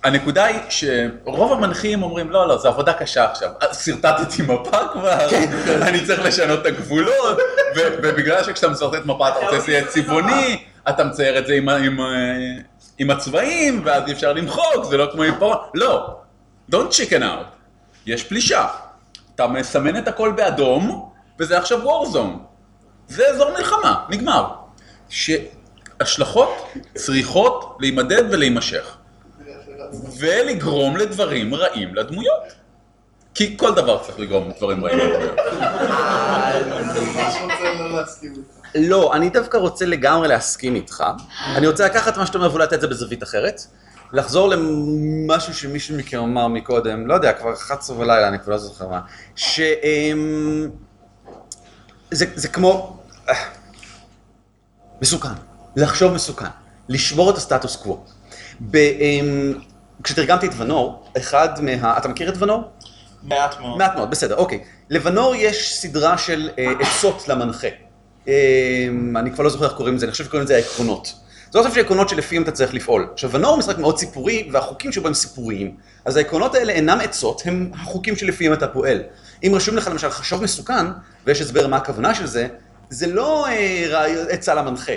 הנקודה 0.03 0.45
היא 0.45 0.59
שרוב 0.69 1.51
המנחים 1.53 2.03
אומרים, 2.03 2.31
לא, 2.31 2.47
לא, 2.47 2.57
זו 2.57 2.67
עבודה 2.67 2.93
קשה 2.93 3.25
עכשיו. 3.31 3.49
שרטטתי 3.73 4.41
מפה 4.41 4.77
כבר, 4.93 5.27
אני 5.81 6.05
צריך 6.05 6.21
לשנות 6.25 6.59
את 6.61 6.65
הגבולות, 6.65 7.37
ובגלל 7.75 8.43
שכשאתה 8.43 8.67
משרטט 8.69 9.05
מפה 9.05 9.29
אתה 9.29 9.37
רוצה 9.39 9.61
שזה 9.61 9.71
יהיה 9.71 9.87
צבעוני, 9.87 10.63
אתה 10.89 11.03
מצייר 11.03 11.37
את 11.39 11.47
זה 11.47 11.53
עם, 11.53 11.69
ה- 11.69 11.75
עם, 11.77 11.99
ה- 12.01 12.61
עם 12.97 13.09
הצבעים, 13.09 13.81
ואז 13.85 14.03
אי 14.07 14.11
אפשר 14.13 14.33
למחוק, 14.33 14.83
זה 14.89 14.97
לא 14.97 15.09
כמו 15.11 15.23
עם 15.23 15.33
פה, 15.39 15.55
לא. 15.73 16.15
Don't 16.71 16.89
chicken 16.91 17.21
out. 17.21 17.45
יש 18.05 18.23
פלישה. 18.23 18.67
אתה 19.35 19.47
מסמן 19.47 19.97
את 19.97 20.07
הכל 20.07 20.31
באדום, 20.31 21.09
וזה 21.39 21.57
עכשיו 21.57 21.79
וורזון. 21.83 22.39
זה 23.07 23.27
אזור 23.27 23.51
מלחמה, 23.57 24.03
נגמר. 24.09 24.45
שהשלכות 25.09 26.67
צריכות 26.95 27.77
להימדד 27.79 28.23
ולהימשך. 28.33 28.97
ולגרום 30.19 30.97
לדברים 30.97 31.55
רעים 31.55 31.95
לדמויות. 31.95 32.43
כי 33.33 33.57
כל 33.57 33.75
דבר 33.75 34.03
צריך 34.03 34.19
לגרום 34.19 34.49
לדברים 34.49 34.85
רעים 34.85 34.99
לדמויות. 34.99 35.35
לא, 38.75 39.13
אני 39.13 39.29
דווקא 39.29 39.57
רוצה 39.57 39.85
לגמרי 39.85 40.27
להסכים 40.27 40.75
איתך. 40.75 41.03
אני 41.55 41.67
רוצה 41.67 41.85
לקחת 41.85 42.17
מה 42.17 42.25
שאתה 42.25 42.37
אומר 42.37 42.55
ולתת 42.55 42.73
את 42.73 42.81
זה 42.81 42.87
בזווית 42.87 43.23
אחרת. 43.23 43.61
לחזור 44.13 44.49
למשהו 44.49 45.53
שמישהו 45.53 45.97
מכם 45.97 46.19
אמר 46.19 46.47
מקודם, 46.47 47.07
לא 47.07 47.13
יודע, 47.13 47.33
כבר 47.33 47.53
11 47.53 47.97
בלילה, 47.97 48.27
אני 48.27 48.39
כבר 48.39 48.51
לא 48.51 48.57
זוכר 48.57 48.87
מה. 48.87 48.99
ש... 49.35 49.61
זה, 52.11 52.25
זה 52.35 52.47
כמו... 52.47 52.97
אה, 53.29 53.35
מסוכן. 55.01 55.29
לחשוב 55.75 56.13
מסוכן. 56.13 56.45
לשבור 56.89 57.29
את 57.29 57.37
הסטטוס 57.37 57.75
קוו. 57.75 58.03
ב, 58.61 58.77
כשתרגמתי 60.03 60.45
את 60.47 60.51
ונור, 60.57 61.03
אחד 61.17 61.49
מה... 61.61 61.97
אתה 61.97 62.07
מכיר 62.07 62.29
את 62.29 62.41
ונור? 62.41 62.63
מעט 63.23 63.59
מאוד. 63.59 63.77
מעט 63.77 63.95
מאוד, 63.95 64.11
בסדר, 64.11 64.35
אוקיי. 64.35 64.59
לבנור 64.89 65.35
יש 65.35 65.73
סדרה 65.75 66.17
של 66.17 66.49
אה, 66.59 66.71
עצות 66.79 67.27
למנחה. 67.27 67.67
אה, 68.27 68.33
אני 69.15 69.31
כבר 69.31 69.43
לא 69.43 69.49
זוכר 69.49 69.65
איך 69.65 69.73
קוראים 69.73 69.95
לזה, 69.95 70.05
אני 70.05 70.11
חושב 70.11 70.23
שקוראים 70.23 70.43
לזה 70.43 70.55
העקרונות. 70.55 71.13
זה 71.51 71.59
אוסף 71.59 71.73
של 71.73 71.79
עקרונות 71.79 72.09
שלפיהם 72.09 72.43
אתה 72.43 72.51
צריך 72.51 72.73
לפעול. 72.73 73.07
עכשיו, 73.13 73.31
ונור 73.31 73.51
הוא 73.51 73.59
משחק 73.59 73.77
מאוד 73.77 73.97
סיפורי, 73.97 74.49
והחוקים 74.53 74.91
שבו 74.91 75.07
הם 75.07 75.13
סיפוריים. 75.13 75.75
אז 76.05 76.17
העקרונות 76.17 76.55
האלה 76.55 76.73
אינם 76.73 76.97
עצות, 77.03 77.41
הם 77.45 77.71
החוקים 77.73 78.15
שלפיהם 78.15 78.53
אתה 78.53 78.67
פועל. 78.67 79.01
אם 79.43 79.51
רשום 79.55 79.75
לך 79.77 79.87
למשל 79.87 80.09
חשוב 80.09 80.43
מסוכן, 80.43 80.85
ויש 81.25 81.41
הסבר 81.41 81.67
מה 81.67 81.77
הכוונה 81.77 82.15
של 82.15 82.25
זה, 82.25 82.47
זה 82.89 83.07
לא 83.07 83.47
אה, 83.47 83.83
רעיון- 83.89 84.25
עצה 84.29 84.53
למנחה. 84.55 84.93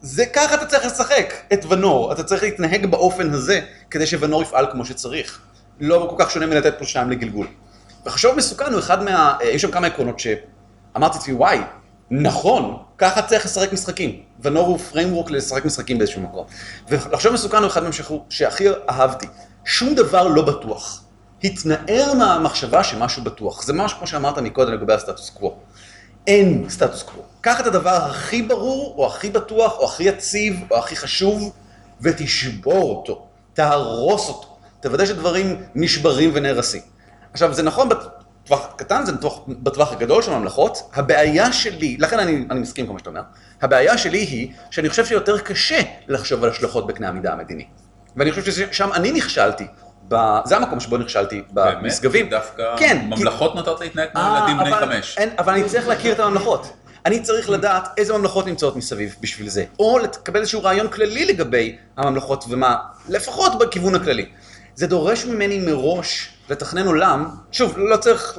זה 0.00 0.26
ככה 0.26 0.54
אתה 0.54 0.66
צריך 0.66 0.86
לשחק 0.86 1.34
את 1.52 1.64
ונור, 1.68 2.12
אתה 2.12 2.22
צריך 2.22 2.42
להתנהג 2.42 2.86
באופן 2.86 3.30
הזה, 3.30 3.60
כדי 3.90 4.06
שוונור 4.06 4.42
יפעל 4.42 4.66
כמו 4.72 4.84
שצריך. 4.84 5.40
לא 5.80 6.06
כל 6.10 6.24
כך 6.24 6.30
שונה 6.30 6.46
מלתת 6.46 6.74
פה 6.78 6.84
שניים 6.84 7.10
לגלגול. 7.10 7.46
וחשוב 8.06 8.34
מסוכן 8.36 8.72
הוא 8.72 8.78
אחד 8.78 9.02
מה... 9.02 9.36
אה, 9.42 9.48
יש 9.48 9.62
שם 9.62 9.70
כמה 9.70 9.86
עקרונות 9.86 10.20
שאמרתי 10.20 11.18
לעצמי, 11.18 11.34
וואי, 11.34 11.58
נכון, 12.10 12.76
ככה 12.98 13.22
צריך 13.22 13.44
לשחק 13.44 13.72
משחקים. 13.72 14.20
ונור 14.40 14.66
הוא 14.66 14.78
פריימוורק 14.78 15.30
לשחק 15.30 15.64
משחקים 15.64 15.98
באיזשהו 15.98 16.20
מקום. 16.22 16.46
ולחשוב 16.88 17.32
מסוכן 17.32 17.56
הוא 17.56 17.66
אחד 17.66 17.82
מהם 17.82 17.92
שהכי- 18.30 18.68
אהבתי. 18.90 19.26
שום 19.64 19.94
דבר 19.94 20.28
לא 20.28 20.42
בטוח. 20.42 21.02
התנער 21.44 22.14
מהמחשבה 22.18 22.84
שמשהו 22.84 23.24
בטוח. 23.24 23.62
זה 23.62 23.72
ממש 23.72 23.92
כמו 23.92 24.06
שאמרת 24.06 24.38
מקודם 24.38 24.72
לגבי 24.72 24.92
הסטטוס 24.92 25.30
קוו. 25.30 25.54
אין 26.26 26.64
סטטוס 26.68 27.02
קוו. 27.02 27.22
קח 27.46 27.60
את 27.60 27.66
הדבר 27.66 27.90
הכי 27.90 28.42
ברור, 28.42 28.94
או 28.98 29.06
הכי 29.06 29.30
בטוח, 29.30 29.78
או 29.78 29.84
הכי 29.84 30.04
יציב, 30.04 30.64
או 30.70 30.78
הכי 30.78 30.96
חשוב, 30.96 31.52
ותשבור 32.00 32.96
אותו. 32.96 33.26
תהרוס 33.54 34.28
אותו. 34.28 34.56
תוודא 34.80 35.06
שדברים 35.06 35.62
נשברים 35.74 36.30
ונהרסים. 36.34 36.82
עכשיו, 37.32 37.54
זה 37.54 37.62
נכון 37.62 37.88
בטווח 37.88 38.68
הקטן, 38.74 39.06
זה 39.06 39.12
בטווח, 39.12 39.40
בטווח 39.48 39.92
הגדול 39.92 40.22
של 40.22 40.32
הממלכות. 40.32 40.90
הבעיה 40.94 41.52
שלי, 41.52 41.96
לכן 42.00 42.18
אני, 42.18 42.44
אני 42.50 42.60
מסכים 42.60 42.86
עם 42.86 42.92
מה 42.92 42.98
שאתה 42.98 43.10
אומר, 43.10 43.22
הבעיה 43.62 43.98
שלי 43.98 44.18
היא 44.18 44.52
שאני 44.70 44.88
חושב 44.88 45.06
שיותר 45.06 45.38
קשה 45.38 45.80
לחשוב 46.08 46.44
על 46.44 46.50
השלכות 46.50 46.86
בקנה 46.86 47.08
המידה 47.08 47.32
המדיני. 47.32 47.66
ואני 48.16 48.32
חושב 48.32 48.52
ששם 48.52 48.92
אני 48.92 49.12
נכשלתי. 49.12 49.66
ב... 50.08 50.16
זה 50.44 50.56
המקום 50.56 50.80
שבו 50.80 50.96
נכשלתי 50.96 51.42
במשגבים. 51.50 52.28
דווקא 52.28 52.76
כן, 52.76 52.98
כי- 53.00 53.06
ממלכות 53.06 53.54
נותנות 53.54 53.80
להתנהג 53.80 54.08
כמו 54.12 54.20
אה, 54.20 54.38
ילדים 54.38 54.58
בני 54.58 54.72
חמש. 54.74 55.18
אבל 55.38 55.52
אני 55.52 55.64
צריך 55.64 55.88
להכיר 55.88 56.12
את 56.12 56.20
הממלכות. 56.20 56.85
אני 57.06 57.20
צריך 57.20 57.50
לדעת 57.50 57.88
איזה 57.96 58.18
ממלכות 58.18 58.46
נמצאות 58.46 58.76
מסביב 58.76 59.16
בשביל 59.20 59.48
זה. 59.48 59.64
או 59.78 59.98
לקבל 59.98 60.40
איזשהו 60.40 60.62
רעיון 60.62 60.88
כללי 60.88 61.24
לגבי 61.24 61.76
הממלכות 61.96 62.44
ומה, 62.48 62.76
לפחות 63.08 63.58
בכיוון 63.58 63.94
הכללי. 63.94 64.26
זה 64.74 64.86
דורש 64.86 65.24
ממני 65.24 65.58
מראש 65.58 66.30
לתכנן 66.50 66.86
עולם, 66.86 67.28
שוב, 67.52 67.78
לא 67.78 67.96
צריך 67.96 68.38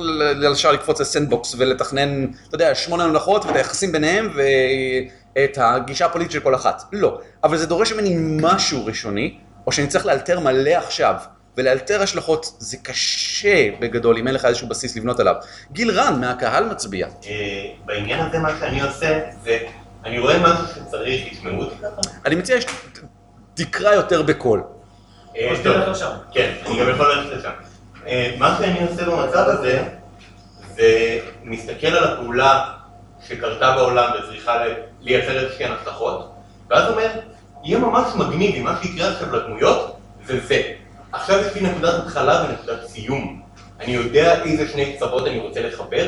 ישר 0.52 0.72
לקפוץ 0.72 1.02
לסנדבוקס 1.02 1.56
ולתכנן, 1.58 2.24
אתה 2.24 2.56
יודע, 2.56 2.76
שמונה 2.76 3.08
ממלכות 3.08 3.46
ואת 3.46 3.56
היחסים 3.56 3.92
ביניהם 3.92 4.34
ואת 4.36 5.58
הגישה 5.62 6.06
הפוליטית 6.06 6.32
של 6.32 6.40
כל 6.40 6.56
אחת. 6.56 6.84
לא. 6.92 7.20
אבל 7.44 7.58
זה 7.58 7.66
דורש 7.66 7.94
ממני 7.94 8.16
משהו 8.20 8.86
ראשוני, 8.86 9.38
או 9.68 9.72
שאני 9.72 9.88
צריך 9.88 10.06
לאלתר 10.06 10.40
מלא 10.40 10.70
עכשיו. 10.70 11.16
ולאלתר 11.58 12.02
השלכות 12.02 12.56
זה 12.60 12.78
קשה 12.78 13.70
בגדול, 13.80 14.18
אם 14.18 14.28
אין 14.28 14.36
לך 14.36 14.46
איזשהו 14.46 14.68
בסיס 14.68 14.96
לבנות 14.96 15.20
עליו. 15.20 15.36
גיל 15.72 15.92
רן 15.92 16.22
מהקהל 16.22 16.70
מצביע. 16.70 17.08
אה, 17.28 17.66
בעניין 17.86 18.20
הזה 18.20 18.40
מה 18.40 18.50
שאני 18.60 18.82
עושה 18.82 19.20
זה, 19.44 19.60
אני 20.06 20.20
רואה 20.20 20.40
משהו 20.40 20.66
שצריך, 20.76 21.34
ישמעו 21.34 21.62
אותי 21.62 21.76
ככה? 21.82 22.02
אני 22.26 22.36
מציע 22.36 22.58
שתקרא 22.62 23.94
יותר 23.94 24.22
בקול. 24.22 24.64
אה. 25.38 25.56
כן, 26.34 26.54
אני 26.66 26.80
גם 26.80 26.90
יכול 26.90 27.14
ללכת 27.16 27.38
לשם. 27.38 27.50
אה, 28.08 28.36
מה 28.38 28.58
שאני 28.60 28.88
עושה 28.88 29.06
במצב 29.06 29.46
הזה, 29.48 29.84
זה 30.76 31.20
מסתכל 31.44 31.88
על 31.88 32.04
הפעולה 32.04 32.66
שקרתה 33.28 33.72
בעולם 33.76 34.10
וצריכה 34.20 34.58
לייצר 35.02 35.46
איזשהן 35.46 35.72
הבטחות, 35.72 36.32
ואז 36.70 36.92
אומר, 36.92 37.08
יהיה 37.64 37.80
ממש 37.80 38.08
מגניב 38.16 38.56
אם 38.56 38.64
מה 38.64 38.80
שיקרה 38.82 39.10
עכשיו 39.10 39.36
לדמויות 39.36 39.98
זה 40.26 40.40
זה. 40.40 40.62
עכשיו 41.12 41.40
יש 41.40 41.56
לי 41.56 41.70
נקודת 41.70 41.94
התחלה 41.94 42.46
ונקודת 42.50 42.88
סיום. 42.88 43.42
אני 43.80 43.92
יודע 43.92 44.44
איזה 44.44 44.68
שני 44.68 44.94
קצוות 44.96 45.28
אני 45.28 45.40
רוצה 45.40 45.62
לחבר, 45.62 46.08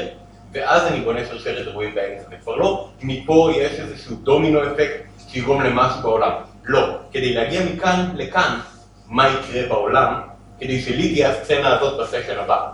ואז 0.53 0.87
אני 0.87 1.01
בונה 1.01 1.19
שרשרת 1.25 1.67
אירועים 1.67 1.95
באמצע. 1.95 2.29
זה 2.29 2.35
כבר 2.43 2.55
לא, 2.55 2.89
מפה 3.01 3.51
יש 3.55 3.79
איזשהו 3.79 4.15
דומינו 4.15 4.63
אפקט 4.63 5.03
שיגרום 5.27 5.61
למשהו 5.61 6.01
בעולם. 6.01 6.31
לא. 6.63 6.97
כדי 7.11 7.33
להגיע 7.33 7.61
מכאן 7.65 8.09
לכאן, 8.15 8.59
מה 9.07 9.29
יקרה 9.29 9.67
בעולם, 9.67 10.13
כדי 10.59 10.81
שלי 10.81 11.13
תהיה 11.13 11.31
הסצנה 11.31 11.77
הזאת 11.77 11.99
בסשן 11.99 12.37
הבא. 12.37 12.67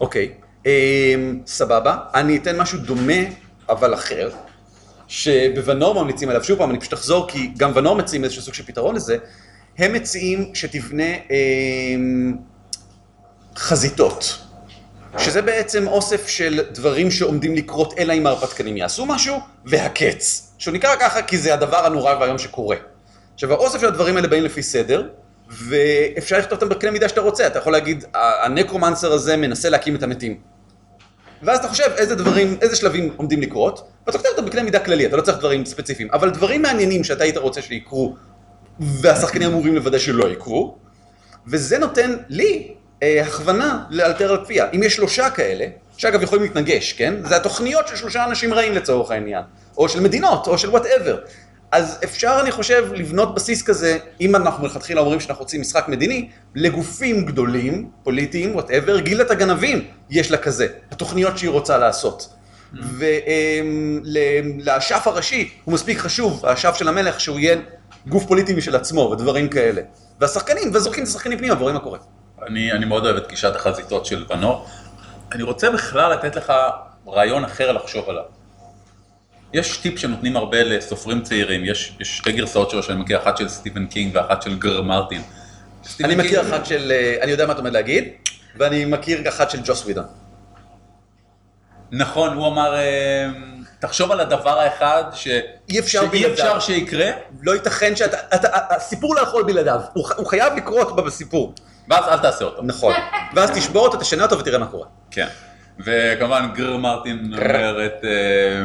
אוקיי, 0.00 0.32
אמ, 0.66 1.40
סבבה. 1.46 1.96
אני 2.14 2.36
אתן 2.36 2.60
משהו 2.60 2.78
דומה, 2.78 3.22
אבל 3.68 3.94
אחר, 3.94 4.30
שבוונור 5.08 6.02
ממליצים 6.02 6.28
עליו. 6.28 6.44
שוב 6.44 6.58
פעם, 6.58 6.70
אני 6.70 6.80
פשוט 6.80 6.94
אחזור, 6.94 7.28
כי 7.28 7.50
גם 7.56 7.70
ונור 7.74 7.96
מציעים 7.96 8.24
איזשהו 8.24 8.42
סוג 8.42 8.54
של 8.54 8.62
פתרון 8.62 8.94
לזה. 8.94 9.16
הם 9.78 9.92
מציעים 9.92 10.50
שתבנה 10.54 11.04
אמ, 11.30 12.34
חזיתות. 13.56 14.38
שזה 15.18 15.42
בעצם 15.42 15.86
אוסף 15.86 16.28
של 16.28 16.60
דברים 16.72 17.10
שעומדים 17.10 17.54
לקרות, 17.54 17.94
אלא 17.98 18.12
אם 18.12 18.26
ההרפתקנים 18.26 18.76
יעשו 18.76 19.06
משהו, 19.06 19.36
והקץ. 19.64 20.52
שהוא 20.58 20.74
נקרא 20.74 20.96
ככה 21.00 21.22
כי 21.22 21.38
זה 21.38 21.54
הדבר 21.54 21.76
הנורא 21.86 22.14
והיום 22.20 22.38
שקורה. 22.38 22.76
עכשיו, 23.34 23.52
האוסף 23.52 23.80
של 23.80 23.86
הדברים 23.86 24.16
האלה 24.16 24.28
באים 24.28 24.44
לפי 24.44 24.62
סדר, 24.62 25.08
ואפשר 25.68 26.38
לכתוב 26.38 26.52
אותם 26.62 26.68
בקנה 26.68 26.90
מידה 26.90 27.08
שאתה 27.08 27.20
רוצה. 27.20 27.46
אתה 27.46 27.58
יכול 27.58 27.72
להגיד, 27.72 28.04
"ה- 28.14 28.44
הנקרומנסר 28.44 29.12
הזה 29.12 29.36
מנסה 29.36 29.68
להקים 29.68 29.96
את 29.96 30.02
המתים. 30.02 30.40
ואז 31.42 31.58
אתה 31.58 31.68
חושב 31.68 31.90
איזה 31.96 32.14
דברים, 32.14 32.56
איזה 32.62 32.76
שלבים 32.76 33.12
עומדים 33.16 33.40
לקרות, 33.42 33.88
ואתה 34.06 34.18
כותב 34.18 34.30
אותם 34.30 34.44
בקנה 34.46 34.62
מידה 34.62 34.78
כללי, 34.78 35.06
אתה 35.06 35.16
לא 35.16 35.22
צריך 35.22 35.38
דברים 35.38 35.64
ספציפיים, 35.64 36.08
אבל 36.12 36.30
דברים 36.30 36.62
מעניינים 36.62 37.04
שאתה 37.04 37.24
היית 37.24 37.36
רוצה 37.36 37.62
שיקרו, 37.62 38.16
והשחקנים 38.80 39.48
אמורים 39.48 39.74
לוודא 39.74 39.98
שלא 39.98 40.28
יקרו, 40.28 40.76
וזה 41.46 41.78
נותן 41.78 42.16
לי 42.28 42.74
אה, 43.02 43.22
הכוונה 43.22 43.84
לאלתר 43.90 44.30
על 44.30 44.44
פיה. 44.44 44.66
אם 44.74 44.82
יש 44.82 44.96
שלושה 44.96 45.30
כאלה, 45.30 45.66
שאגב 45.96 46.22
יכולים 46.22 46.44
להתנגש, 46.44 46.92
כן? 46.92 47.14
זה 47.24 47.36
התוכניות 47.36 47.88
של 47.88 47.96
שלושה 47.96 48.24
אנשים 48.24 48.54
רעים 48.54 48.72
לצורך 48.72 49.10
העניין, 49.10 49.42
או 49.76 49.88
של 49.88 50.00
מדינות, 50.00 50.46
או 50.46 50.58
של 50.58 50.70
whatever. 50.70 51.18
אז 51.72 51.98
אפשר, 52.04 52.38
אני 52.40 52.50
חושב, 52.50 52.92
לבנות 52.94 53.34
בסיס 53.34 53.62
כזה, 53.62 53.98
אם 54.20 54.36
אנחנו 54.36 54.62
מלכתחילה 54.62 55.00
אומרים 55.00 55.20
שאנחנו 55.20 55.42
רוצים 55.42 55.60
משחק 55.60 55.88
מדיני, 55.88 56.28
לגופים 56.54 57.24
גדולים, 57.24 57.90
פוליטיים, 58.02 58.54
whatever, 58.54 59.00
גילדת 59.00 59.30
הגנבים 59.30 59.84
יש 60.10 60.30
לה 60.30 60.36
כזה, 60.36 60.66
התוכניות 60.90 61.38
שהיא 61.38 61.50
רוצה 61.50 61.78
לעשות. 61.78 62.28
ולאשף 64.04 65.02
הראשי 65.06 65.50
הוא 65.64 65.74
מספיק 65.74 65.98
חשוב, 65.98 66.46
האשף 66.46 66.74
של 66.74 66.88
המלך, 66.88 67.20
שהוא 67.20 67.38
יהיה 67.38 67.56
גוף 68.08 68.26
פוליטי 68.26 68.54
משל 68.54 68.76
עצמו 68.76 69.00
ודברים 69.00 69.48
כאלה. 69.48 69.82
והשחקנים, 70.20 70.70
וזורקים 70.74 71.02
את 71.04 71.08
השחקנים 71.08 71.38
פנימה 71.38 71.54
ורואים 71.54 71.74
מה 71.74 71.80
קורה. 71.82 71.98
אני, 72.46 72.72
אני 72.72 72.84
מאוד 72.86 73.04
אוהב 73.04 73.16
את 73.16 73.28
גישת 73.28 73.56
החזיתות 73.56 74.06
של 74.06 74.24
בנור. 74.28 74.66
אני 75.32 75.42
רוצה 75.42 75.70
בכלל 75.70 76.12
לתת 76.12 76.36
לך 76.36 76.52
רעיון 77.06 77.44
אחר 77.44 77.72
לחשוב 77.72 78.08
עליו. 78.10 78.22
יש 79.52 79.76
טיפ 79.76 79.98
שנותנים 79.98 80.36
הרבה 80.36 80.62
לסופרים 80.62 81.22
צעירים, 81.22 81.64
יש, 81.64 81.96
יש 82.00 82.16
שתי 82.18 82.32
גרסאות 82.32 82.70
שלו 82.70 82.82
שאני 82.82 83.00
מכיר, 83.00 83.22
אחת 83.22 83.36
של 83.36 83.48
סטיבן 83.48 83.86
קינג 83.86 84.10
ואחת 84.14 84.42
של 84.42 84.58
ג'ורג' 84.58 84.82
מרטין. 84.82 85.22
אני 86.04 86.14
מכיר 86.16 86.40
קינג- 86.42 86.52
אחת 86.54 86.66
של, 86.66 86.92
אה, 86.92 87.16
אני 87.22 87.30
יודע 87.30 87.46
מה 87.46 87.52
אתה 87.52 87.60
עומד 87.60 87.72
להגיד, 87.72 88.04
ואני 88.56 88.84
מכיר 88.84 89.28
אחת 89.28 89.50
של 89.50 89.58
ג'וס 89.64 89.84
ווידון. 89.84 90.04
נכון, 91.92 92.36
הוא 92.36 92.46
אמר, 92.46 92.74
אה, 92.74 93.28
תחשוב 93.78 94.12
על 94.12 94.20
הדבר 94.20 94.60
האחד 94.60 95.04
ש... 95.12 95.28
אי 95.68 95.78
אפשר 95.78 96.10
שאי. 96.10 96.32
אפשר 96.32 96.60
שיקרה, 96.60 97.10
לא 97.42 97.52
ייתכן 97.52 97.96
שאתה, 97.96 98.16
אתה, 98.34 98.48
הסיפור 98.76 99.14
לא 99.14 99.20
יכול 99.20 99.42
בלעדיו, 99.42 99.80
הוא, 99.92 100.08
הוא 100.16 100.26
חייב 100.26 100.52
לקרות 100.56 100.96
בסיפור. 100.96 101.54
ואז 101.88 102.04
אל 102.08 102.18
תעשה 102.18 102.44
אותו. 102.44 102.62
נכון. 102.62 102.94
ואז 103.34 103.50
תשבור 103.50 103.86
אותו, 103.86 103.98
תשנה 103.98 104.22
אותו 104.22 104.38
ותראה 104.38 104.58
מה 104.58 104.66
קורה. 104.66 104.86
כן. 105.10 105.26
וכמובן 105.78 106.48
גר 106.54 106.76
מרטין 106.76 107.34
אומרת, 107.34 108.04
אה, 108.04 108.62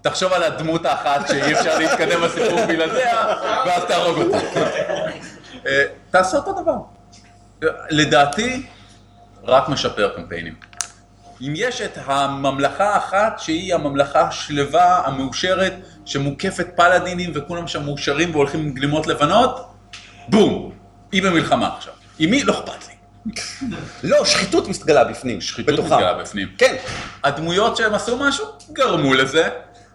תחשוב 0.00 0.32
על 0.32 0.42
הדמות 0.42 0.86
האחת 0.86 1.28
שאי 1.28 1.52
אפשר 1.52 1.78
להתקדם 1.78 2.20
בסיפור 2.22 2.66
בלעדיה, 2.66 3.24
ואז 3.66 3.84
תהרוג 3.84 4.18
אותה. 4.18 4.38
אה, 5.66 5.84
תעשה 6.10 6.36
אותו 6.36 6.62
דבר. 6.62 6.76
לדעתי, 7.90 8.66
רק 9.44 9.68
משפר 9.68 10.12
קמפיינים. 10.16 10.69
אם 11.40 11.52
יש 11.56 11.80
את 11.80 11.98
הממלכה 12.04 12.94
האחת 12.94 13.38
שהיא 13.38 13.74
הממלכה 13.74 14.20
השלווה, 14.20 15.06
המאושרת, 15.06 15.72
שמוקפת 16.04 16.66
פלאדינים 16.76 17.30
וכולם 17.34 17.68
שם 17.68 17.84
מאושרים 17.84 18.30
והולכים 18.30 18.60
עם 18.60 18.72
גלימות 18.72 19.06
לבנות, 19.06 19.70
בום, 20.28 20.72
היא 21.12 21.22
במלחמה 21.22 21.76
עכשיו. 21.76 21.92
עם 22.18 22.30
מי? 22.30 22.44
לא 22.44 22.52
אכפת 22.52 22.88
לי. 22.88 22.94
לא, 24.02 24.24
שחיתות 24.24 24.68
מסתגלה 24.68 25.04
בפנים. 25.04 25.40
שחיתות 25.40 25.74
בתוכם. 25.74 25.94
מתגלה 25.94 26.14
בפנים. 26.14 26.48
כן. 26.58 26.76
הדמויות 27.24 27.76
שהם 27.76 27.94
עשו 27.94 28.16
משהו, 28.16 28.46
גרמו 28.72 29.14
לזה. 29.14 29.48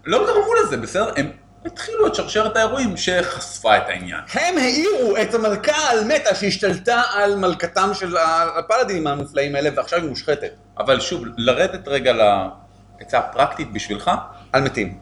לא 0.05 0.25
גרמו 0.25 0.53
לזה, 0.53 0.77
בסדר? 0.77 1.11
הם 1.15 1.31
התחילו 1.65 2.07
את 2.07 2.15
שרשרת 2.15 2.57
האירועים 2.57 2.97
שחשפה 2.97 3.77
את 3.77 3.83
העניין. 3.87 4.19
הם 4.33 4.57
העירו 4.57 5.17
את 5.21 5.33
המלכה 5.33 5.89
על 5.89 6.03
מתה 6.03 6.35
שהשתלטה 6.35 7.01
על 7.13 7.35
מלכתם 7.35 7.89
של 7.93 8.17
הפלאדינים 8.57 9.07
המופלאים 9.07 9.55
האלה, 9.55 9.69
ועכשיו 9.75 9.99
היא 9.99 10.09
מושחתת. 10.09 10.51
אבל 10.77 10.99
שוב, 10.99 11.23
לרדת 11.37 11.87
רגע 11.87 12.13
לעצה 12.13 13.19
הפרקטית 13.19 13.73
בשבילך, 13.73 14.11
על 14.53 14.63
מתים. 14.63 14.97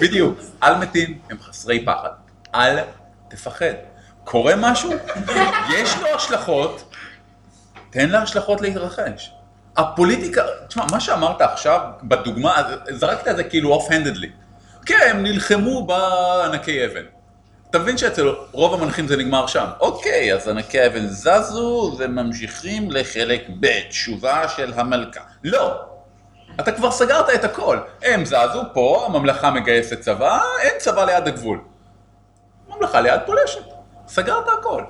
בדיוק, 0.00 0.38
אל 0.62 0.74
מתים, 0.74 1.18
הם 1.30 1.38
חסרי 1.40 1.84
פחד. 1.84 2.10
אל 2.54 2.78
תפחד. 3.28 3.74
קורה 4.24 4.54
משהו, 4.56 4.92
יש 5.74 5.96
לו 6.00 6.08
השלכות, 6.14 6.94
תן 7.90 8.08
להשלכות 8.08 8.60
להתרחש. 8.60 9.32
הפוליטיקה, 9.76 10.42
תשמע, 10.68 10.84
מה 10.90 11.00
שאמרת 11.00 11.40
עכשיו, 11.40 11.80
בדוגמה, 12.02 12.62
זרקת 12.90 13.28
את 13.28 13.36
זה 13.36 13.44
כאילו 13.44 13.72
off-handedly. 13.72 14.30
כן, 14.86 15.08
הם 15.10 15.22
נלחמו 15.22 15.86
בענקי 15.86 16.84
אבן. 16.86 17.04
אתה 17.70 17.78
מבין 17.78 17.98
שאצל 17.98 18.34
רוב 18.52 18.74
המנחים 18.74 19.08
זה 19.08 19.16
נגמר 19.16 19.46
שם. 19.46 19.66
אוקיי, 19.80 20.34
אז 20.34 20.48
ענקי 20.48 20.80
האבן 20.80 21.06
זזו 21.06 21.96
וממשיכים 21.98 22.90
לחלק 22.90 23.42
ב', 23.60 23.66
תשובה 23.88 24.48
של 24.48 24.72
המלכה. 24.76 25.20
לא, 25.44 25.80
אתה 26.60 26.72
כבר 26.72 26.90
סגרת 26.90 27.30
את 27.34 27.44
הכל. 27.44 27.78
הם 28.02 28.24
זזו 28.24 28.62
פה, 28.72 29.06
הממלכה 29.06 29.50
מגייסת 29.50 30.00
צבא, 30.00 30.40
אין 30.60 30.72
צבא 30.78 31.04
ליד 31.04 31.28
הגבול. 31.28 31.60
ממלכה 32.68 33.00
ליד 33.00 33.20
פולשת. 33.26 33.64
סגרת 34.08 34.48
הכל. 34.58 34.82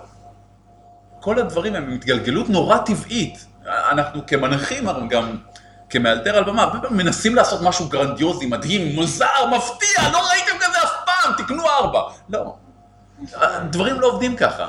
כל 1.20 1.38
הדברים 1.38 1.74
הם 1.74 1.92
התגלגלות 1.92 2.48
נורא 2.48 2.78
טבעית. 2.78 3.46
אנחנו 3.66 4.26
כמנחים 4.26 4.88
אבל 4.88 5.08
גם 5.08 5.36
כמאלתר 5.90 6.36
על 6.36 6.44
במה, 6.44 6.62
הרבה 6.62 6.80
פעמים 6.80 6.96
מנסים 6.96 7.34
לעשות 7.34 7.62
משהו 7.62 7.88
גרנדיוזי, 7.88 8.46
מדהים, 8.46 8.94
מוזר, 8.94 9.46
מפתיע, 9.56 10.10
לא 10.12 10.18
ראיתם 10.30 10.58
כזה 10.60 10.78
אף 10.78 10.92
פעם, 11.06 11.32
תקנו 11.38 11.68
ארבע. 11.68 12.00
לא. 12.28 12.54
הדברים 13.34 14.00
לא 14.00 14.06
עובדים 14.06 14.36
ככה. 14.36 14.68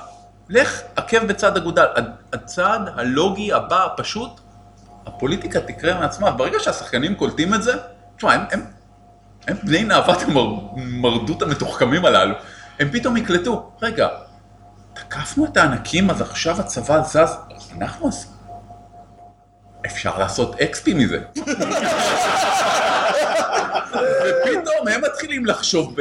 לך 0.50 0.82
עקב 0.96 1.26
בצד 1.26 1.58
אגודל. 1.58 1.86
הצעד 2.34 2.82
הלוגי 2.96 3.54
הבא, 3.54 3.86
הפשוט, 3.86 4.40
הפוליטיקה 5.06 5.62
תקרה 5.62 6.00
מעצמה. 6.00 6.32
ברגע 6.32 6.60
שהשחקנים 6.60 7.16
קולטים 7.16 7.54
את 7.54 7.64
זה, 7.64 7.74
תשמע, 8.18 8.34
הם, 8.34 8.42
הם, 8.52 8.66
הם 9.48 9.58
בני 9.64 9.84
נאוות 9.84 10.18
המרדות 10.22 11.42
המתוחכמים 11.42 12.06
הללו, 12.06 12.36
הם 12.80 12.90
פתאום 12.92 13.18
יקלטו, 13.18 13.72
רגע, 13.82 14.08
תקפנו 14.94 15.46
את 15.46 15.58
הענקים, 15.58 16.10
אז 16.10 16.22
עכשיו 16.22 16.60
הצבא 16.60 17.02
זז, 17.02 17.38
אנחנו 17.78 18.08
עשינו. 18.08 18.36
אפשר 19.86 20.18
לעשות 20.18 20.62
אקספי 20.62 20.94
מזה. 20.94 21.20
ופתאום 24.26 24.88
הם 24.92 25.02
מתחילים 25.02 25.46
לחשוב 25.46 25.96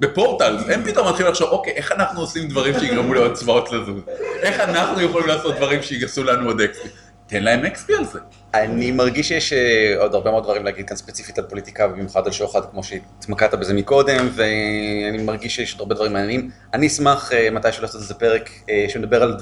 ב... 0.00 0.06
בפורטל, 0.06 0.56
הם 0.68 0.84
פתאום 0.84 1.08
מתחילים 1.08 1.32
לחשוב, 1.32 1.48
אוקיי, 1.50 1.72
איך 1.72 1.92
אנחנו 1.92 2.20
עושים 2.20 2.48
דברים 2.48 2.74
שיגרמו 2.80 3.14
לעוד 3.14 3.32
צבאות 3.32 3.72
לזוז? 3.72 4.02
איך 4.42 4.60
אנחנו 4.60 5.00
יכולים 5.00 5.28
לעשות 5.28 5.56
דברים 5.56 5.82
שיגעשו 5.82 6.24
לנו 6.24 6.46
עוד 6.46 6.60
אקספי? 6.60 6.88
תן 7.26 7.42
להם 7.42 7.64
אקספי 7.64 7.94
על 7.94 8.04
זה. 8.04 8.18
אני 8.54 8.90
מרגיש 8.90 9.28
שיש 9.28 9.52
אה, 9.52 9.94
עוד 9.98 10.14
הרבה 10.14 10.30
מאוד 10.30 10.44
דברים 10.44 10.64
להגיד 10.64 10.88
כאן 10.88 10.96
ספציפית 10.96 11.38
על 11.38 11.44
פוליטיקה 11.44 11.86
ובמיוחד 11.86 12.26
על 12.26 12.32
שוחד 12.32 12.60
כמו 12.70 12.84
שהתמקדת 12.84 13.54
בזה 13.54 13.74
מקודם 13.74 14.28
ואני 14.34 15.22
מרגיש 15.22 15.56
שיש 15.56 15.72
עוד 15.72 15.80
הרבה 15.80 15.94
דברים 15.94 16.12
מעניינים. 16.12 16.50
אני 16.74 16.86
אשמח 16.86 17.32
אה, 17.32 17.50
מתישהו 17.50 17.82
לעשות 17.82 18.00
איזה 18.00 18.14
פרק 18.14 18.50
אה, 18.70 18.86
שמדבר 18.88 19.22
על 19.22 19.36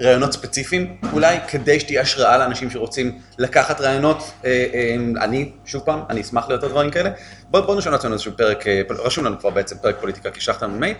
רעיונות 0.00 0.32
ספציפיים, 0.32 0.96
אולי 1.12 1.36
כדי 1.48 1.80
שתהיה 1.80 2.00
השראה 2.00 2.38
לאנשים 2.38 2.70
שרוצים 2.70 3.18
לקחת 3.38 3.80
רעיונות. 3.80 4.32
אה, 4.44 4.66
אה, 4.74 4.96
אני, 5.24 5.52
שוב 5.66 5.82
פעם, 5.82 6.00
אני 6.10 6.20
אשמח 6.20 6.48
ליותר 6.48 6.68
דברים 6.68 6.90
כאלה. 6.90 7.10
בואו 7.50 7.62
בוא 7.62 7.76
נשאל 7.76 7.92
לעצמנו 7.92 8.14
איזשהו 8.14 8.32
פרק, 8.36 8.66
אה, 8.66 8.82
רשום 8.90 9.24
לנו 9.24 9.38
כבר 9.38 9.50
בעצם 9.50 9.76
פרק 9.82 9.96
פוליטיקה, 10.00 10.30
כי 10.30 10.40
שלחת 10.40 10.62
לנו 10.62 10.78
מייל. 10.78 10.94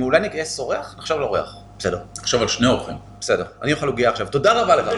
אולי 0.00 0.20
נגייס 0.20 0.58
אורח? 0.58 0.94
נחשוב 0.98 1.16
על 1.16 1.22
אורח. 1.22 1.56
בסדר, 1.78 1.98
עכשיו 2.22 2.40
על 2.40 2.48
שני 2.48 2.66
אורחים. 2.66 2.96
בסדר. 3.20 3.44
אני 3.62 3.72
אוכל 3.72 3.86
עוגיה 3.86 4.10
עכשיו. 4.10 4.26
תודה 4.26 4.62
רבה 4.62 4.76
לך. 4.76 4.88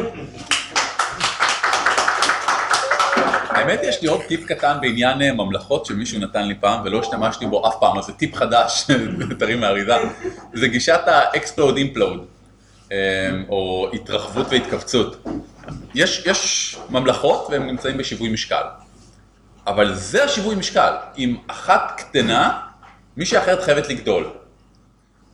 האמת 3.49 3.81
יש 3.83 4.03
לי 4.03 4.09
עוד 4.09 4.21
טיפ 4.29 4.45
קטן 4.45 4.77
בעניין 4.81 5.37
ממלכות 5.37 5.87
שמישהו 5.87 6.21
נתן 6.21 6.49
לי 6.49 6.55
פעם 6.55 6.81
ולא 6.85 7.01
השתמשתי 7.01 7.47
בו 7.47 7.69
אף 7.69 7.75
פעם, 7.81 7.99
אז 7.99 8.05
זה 8.05 8.13
טיפ 8.13 8.35
חדש, 8.35 8.87
טרי 9.41 9.55
מהאריזה, 9.55 9.95
זה 10.53 10.69
גישת 10.69 11.01
implode, 11.35 11.59
אה, 11.59 12.34
או 13.49 13.91
התרחבות 13.93 14.47
והתכווצות. 14.51 15.25
יש, 15.95 16.23
יש 16.27 16.77
ממלכות 16.91 17.47
והם 17.51 17.67
נמצאים 17.67 17.99
בשיווי 17.99 18.29
משקל, 18.29 18.63
אבל 19.67 19.95
זה 19.95 20.25
השיווי 20.25 20.55
משקל, 20.55 20.93
אם 21.19 21.37
אחת 21.47 21.93
קטנה, 21.97 22.61
מישהי 23.17 23.39
אחרת 23.39 23.63
חייבת 23.63 23.89
לגדול. 23.89 24.31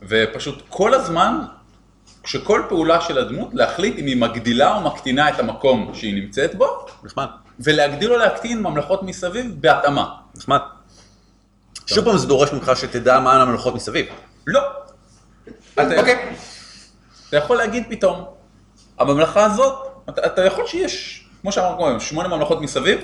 ופשוט 0.01 0.63
כל 0.69 0.93
הזמן, 0.93 1.39
כשכל 2.23 2.63
פעולה 2.69 3.01
של 3.01 3.17
הדמות, 3.17 3.49
להחליט 3.53 3.99
אם 3.99 4.05
היא 4.05 4.17
מגדילה 4.17 4.75
או 4.75 4.81
מקטינה 4.81 5.29
את 5.29 5.39
המקום 5.39 5.91
שהיא 5.93 6.23
נמצאת 6.23 6.55
בו, 6.55 6.85
נחמד, 7.03 7.27
ולהגדיל 7.59 8.13
או 8.13 8.17
להקטין 8.17 8.61
ממלכות 8.61 9.03
מסביב 9.03 9.55
בהתאמה. 9.59 10.15
נחמד. 10.35 10.59
שוב 11.87 12.05
פעם 12.05 12.17
זה 12.17 12.27
דורש 12.27 12.53
ממך 12.53 12.71
שתדע 12.75 13.19
מה 13.19 13.41
הממלכות 13.41 13.75
מסביב. 13.75 14.05
לא. 14.47 14.61
אוקיי. 15.77 16.35
אתה 17.31 17.39
יכול 17.39 17.57
להגיד 17.57 17.83
פתאום, 17.89 18.23
הממלכה 18.99 19.45
הזאת, 19.45 19.73
אתה, 20.09 20.25
אתה 20.25 20.45
יכול 20.45 20.67
שיש, 20.67 21.25
כמו 21.41 21.51
שאמרנו 21.51 21.77
קודם, 21.77 21.99
שמונה 21.99 22.27
ממלכות 22.27 22.61
מסביב, 22.61 22.99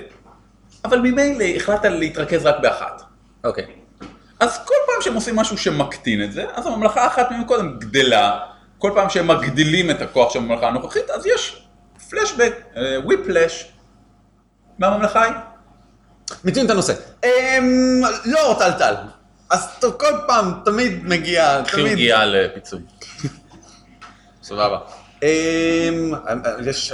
אבל 0.86 1.00
ממילא 1.00 1.46
החלטת 1.56 1.90
להתרכז 1.90 2.46
רק 2.46 2.56
באחת. 2.62 3.02
אוקיי. 3.44 3.66
אז 4.40 4.58
כל 4.66 4.76
פעם 4.88 5.02
שהם 5.02 5.14
עושים 5.14 5.36
משהו 5.36 5.58
שמקטין 5.58 6.24
את 6.24 6.32
זה, 6.32 6.46
אז 6.54 6.68
הממלכה 6.68 7.04
האחת 7.04 7.32
מהם 7.32 7.44
קודם 7.44 7.80
גדלה, 7.80 8.40
כל 8.78 8.92
פעם 8.96 9.10
שהם 9.10 9.28
מגדילים 9.28 9.92
את 9.92 10.02
הכוח 10.02 10.34
של 10.34 10.40
הממלכה 10.40 10.68
הנוכחית, 10.68 11.10
אז 11.10 11.26
יש 11.26 11.64
פלשבק, 12.10 12.54
וויפלש, 13.04 13.72
מהממלכה 14.80 15.22
ההיא. 15.22 15.34
מיצינו 16.44 16.66
את 16.66 16.72
הנושא. 16.72 16.94
אמ, 17.24 18.02
לא 18.26 18.56
טלטל. 18.60 18.96
אז 19.50 19.68
כל 19.98 20.14
פעם, 20.28 20.54
תמיד 20.66 21.06
מגיע, 21.06 21.62
תמיד... 21.62 21.92
עוגיה 21.92 22.26
לפיצוי. 22.26 22.80
סבבה. 24.48 24.80
אמ, 25.24 26.14
יש... 26.66 26.94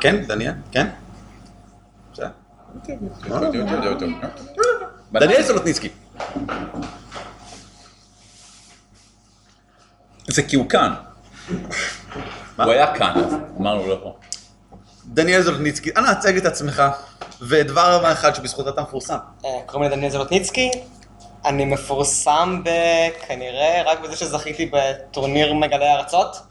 כן, 0.00 0.24
דניאל? 0.24 0.52
כן? 0.72 0.86
בסדר. 2.12 2.28
דניאל 5.12 5.42
סולוטניצקי. 5.42 5.88
זה 10.26 10.42
כי 10.42 10.56
הוא 10.56 10.68
כאן. 10.68 10.94
הוא 12.56 12.72
היה 12.72 12.94
כאן, 12.94 13.12
אז 13.16 13.34
אמרנו 13.60 13.82
לו 13.82 13.88
לא 13.88 14.00
פה. 14.02 14.16
דניאל 15.06 15.42
זולטניצקי, 15.42 15.90
אנא 15.96 16.08
הצג 16.08 16.36
את 16.36 16.46
עצמך, 16.46 16.82
ודבר 17.40 18.12
אחד 18.12 18.34
שבזכות 18.34 18.68
אתה 18.68 18.82
מפורסם. 18.82 19.16
אה, 19.44 19.50
קוראים 19.66 19.90
לי 19.90 19.96
דניאל 19.96 20.10
זלוטניצקי, 20.10 20.70
אני 21.44 21.64
מפורסם 21.64 22.62
כנראה 23.28 23.82
רק 23.86 24.00
בזה 24.00 24.16
שזכיתי 24.16 24.70
בטורניר 24.72 25.54
מגלי 25.54 25.92
ארצות. 25.92 26.47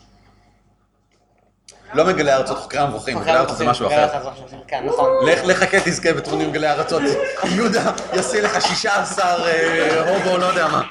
לא 1.94 2.06
מגלי 2.06 2.34
ארצות, 2.34 2.58
חוקרי 2.58 2.80
המבוכים, 2.80 3.18
מגלי 3.18 3.38
ארצות 3.38 3.58
זה 3.58 3.66
משהו 3.66 3.88
אחר. 3.88 4.06
אחר, 4.06 4.30
כן, 4.68 4.86
נכון. 4.86 5.26
לך 5.26 5.40
לחכה 5.46 5.78
תזכה 5.86 6.14
בטורניר 6.14 6.50
מגלי 6.50 6.70
ארצות, 6.70 7.02
יהודה 7.44 7.92
יעשה 8.14 8.42
לך 8.42 8.62
16 8.62 9.26
אה, 9.46 10.10
הובו, 10.10 10.38
לא 10.38 10.46
יודע 10.46 10.68
מה. 10.68 10.82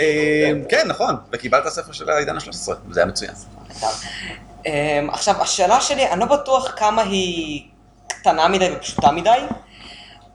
אה, 0.00 0.52
כן, 0.68 0.88
נכון, 0.88 1.16
וקיבלת 1.32 1.68
ספר 1.68 1.92
של 1.92 2.10
העידן 2.10 2.36
ה-13, 2.36 2.72
זה 2.90 3.00
היה 3.00 3.06
מצוין. 3.06 3.32
אמ, 4.66 5.10
עכשיו, 5.12 5.42
השאלה 5.42 5.80
שלי, 5.80 6.08
אני 6.10 6.20
לא 6.20 6.26
בטוח 6.26 6.72
כמה 6.76 7.02
היא 7.02 7.62
קטנה 8.08 8.48
מדי 8.48 8.70
ופשוטה 8.76 9.10
מדי, 9.10 9.38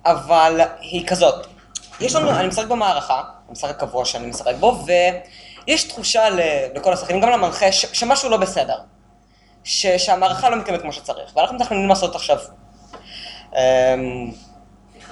אבל 0.05 0.61
היא 0.79 1.07
כזאת. 1.07 1.47
יש 1.99 2.15
לנו, 2.15 2.31
אני 2.31 2.47
משחק 2.47 2.65
במערכה, 2.67 3.23
המשחק 3.49 3.69
הקבוע 3.69 4.05
שאני 4.05 4.27
משחק 4.27 4.53
בו, 4.59 4.85
ויש 4.85 5.83
תחושה 5.83 6.23
לכל 6.75 6.93
השחקנים, 6.93 7.21
גם 7.21 7.29
למנחה, 7.29 7.71
שמשהו 7.71 8.29
לא 8.29 8.37
בסדר. 8.37 8.77
ש- 9.67 9.85
שהמערכה 10.05 10.49
לא 10.49 10.55
מתקיימת 10.57 10.81
כמו 10.81 10.93
שצריך, 10.93 11.31
ואנחנו 11.35 11.55
מתכננים 11.55 11.89
לעשות 11.89 12.15
עכשיו 12.15 12.37
אמ, 13.53 14.31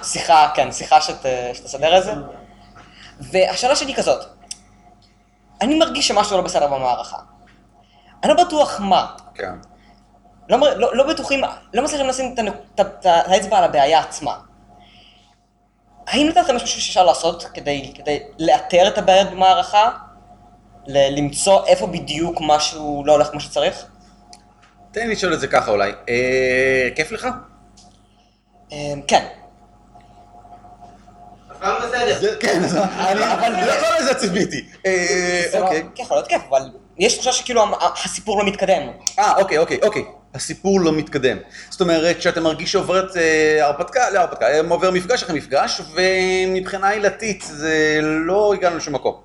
שיחה, 0.02 0.48
כן, 0.54 0.72
שיחה 0.72 1.00
שת, 1.00 1.26
שתסדר 1.54 1.98
את 1.98 2.04
זה. 2.04 2.12
והשאלה 3.20 3.76
שלי 3.76 3.94
כזאת, 3.94 4.24
אני 5.60 5.78
מרגיש 5.78 6.08
שמשהו 6.08 6.36
לא 6.36 6.42
בסדר 6.42 6.66
במערכה. 6.66 7.16
אני 8.24 8.32
לא 8.34 8.44
בטוח 8.44 8.80
מה. 8.80 9.06
כן. 9.34 9.52
לא, 10.48 10.58
לא, 10.76 10.96
לא 10.96 11.06
בטוחים, 11.08 11.40
לא 11.74 11.84
מצליחים 11.84 12.06
לשים 12.06 12.34
את, 12.34 12.38
את, 12.38 12.80
את, 12.80 12.86
את 13.00 13.06
האצבע 13.06 13.58
על 13.58 13.64
הבעיה 13.64 14.00
עצמה. 14.00 14.36
האם 16.06 16.26
נתת 16.28 16.50
משהו 16.50 16.68
שאפשר 16.68 17.04
לעשות 17.04 17.44
כדי, 17.54 17.92
כדי 17.94 18.18
לאתר 18.38 18.88
את 18.88 18.98
הבעיות 18.98 19.30
במערכה? 19.30 19.90
ל- 20.86 21.18
למצוא 21.18 21.66
איפה 21.66 21.86
בדיוק 21.86 22.36
משהו 22.40 23.02
לא 23.06 23.12
הולך 23.12 23.30
כמו 23.30 23.40
שצריך? 23.40 23.86
תן 24.96 25.06
לי 25.08 25.12
לשאול 25.14 25.34
את 25.34 25.40
זה 25.40 25.46
ככה 25.46 25.70
אולי. 25.70 25.92
אה, 26.08 26.88
כיף 26.94 27.12
לך? 27.12 27.28
אמ, 28.72 29.00
כן. 29.08 29.24
הכל 31.50 31.86
בסדר. 31.86 32.36
כן, 32.40 32.64
אז 32.64 32.76
אני 32.76 33.20
לא 33.66 33.98
לזה 34.00 34.14
ציפיתי. 34.14 34.64
אה, 34.86 35.42
זה 35.52 35.58
לא- 35.58 35.64
אוקיי. 35.64 35.82
כן, 35.94 36.02
יכול 36.02 36.16
להיות 36.16 36.28
כיף, 36.28 36.42
אבל 36.48 36.62
יש 36.98 37.14
תחושה 37.14 37.32
שכאילו 37.32 37.64
הסיפור 38.04 38.38
לא 38.38 38.46
מתקדם. 38.48 38.82
אה, 39.18 39.36
אוקיי, 39.36 39.58
אוקיי, 39.58 39.78
אוקיי. 39.82 40.04
הסיפור 40.34 40.80
לא 40.80 40.92
מתקדם. 40.92 41.36
זאת 41.70 41.80
אומרת 41.80 42.22
שאתה 42.22 42.40
מרגיש 42.40 42.72
שעוברת 42.72 43.16
אה, 43.16 43.64
הרפתקה, 43.66 44.10
לא 44.10 44.18
הרפתקה, 44.18 44.46
אה, 44.48 44.60
עובר 44.68 44.90
מפגש 44.90 45.22
אחרי 45.22 45.36
מפגש, 45.38 45.80
ומבחינה 45.94 46.88
עילתית 46.90 47.42
זה 47.42 47.98
לא 48.02 48.54
הגענו 48.54 48.76
לשום 48.76 48.94
מקום. 48.94 49.20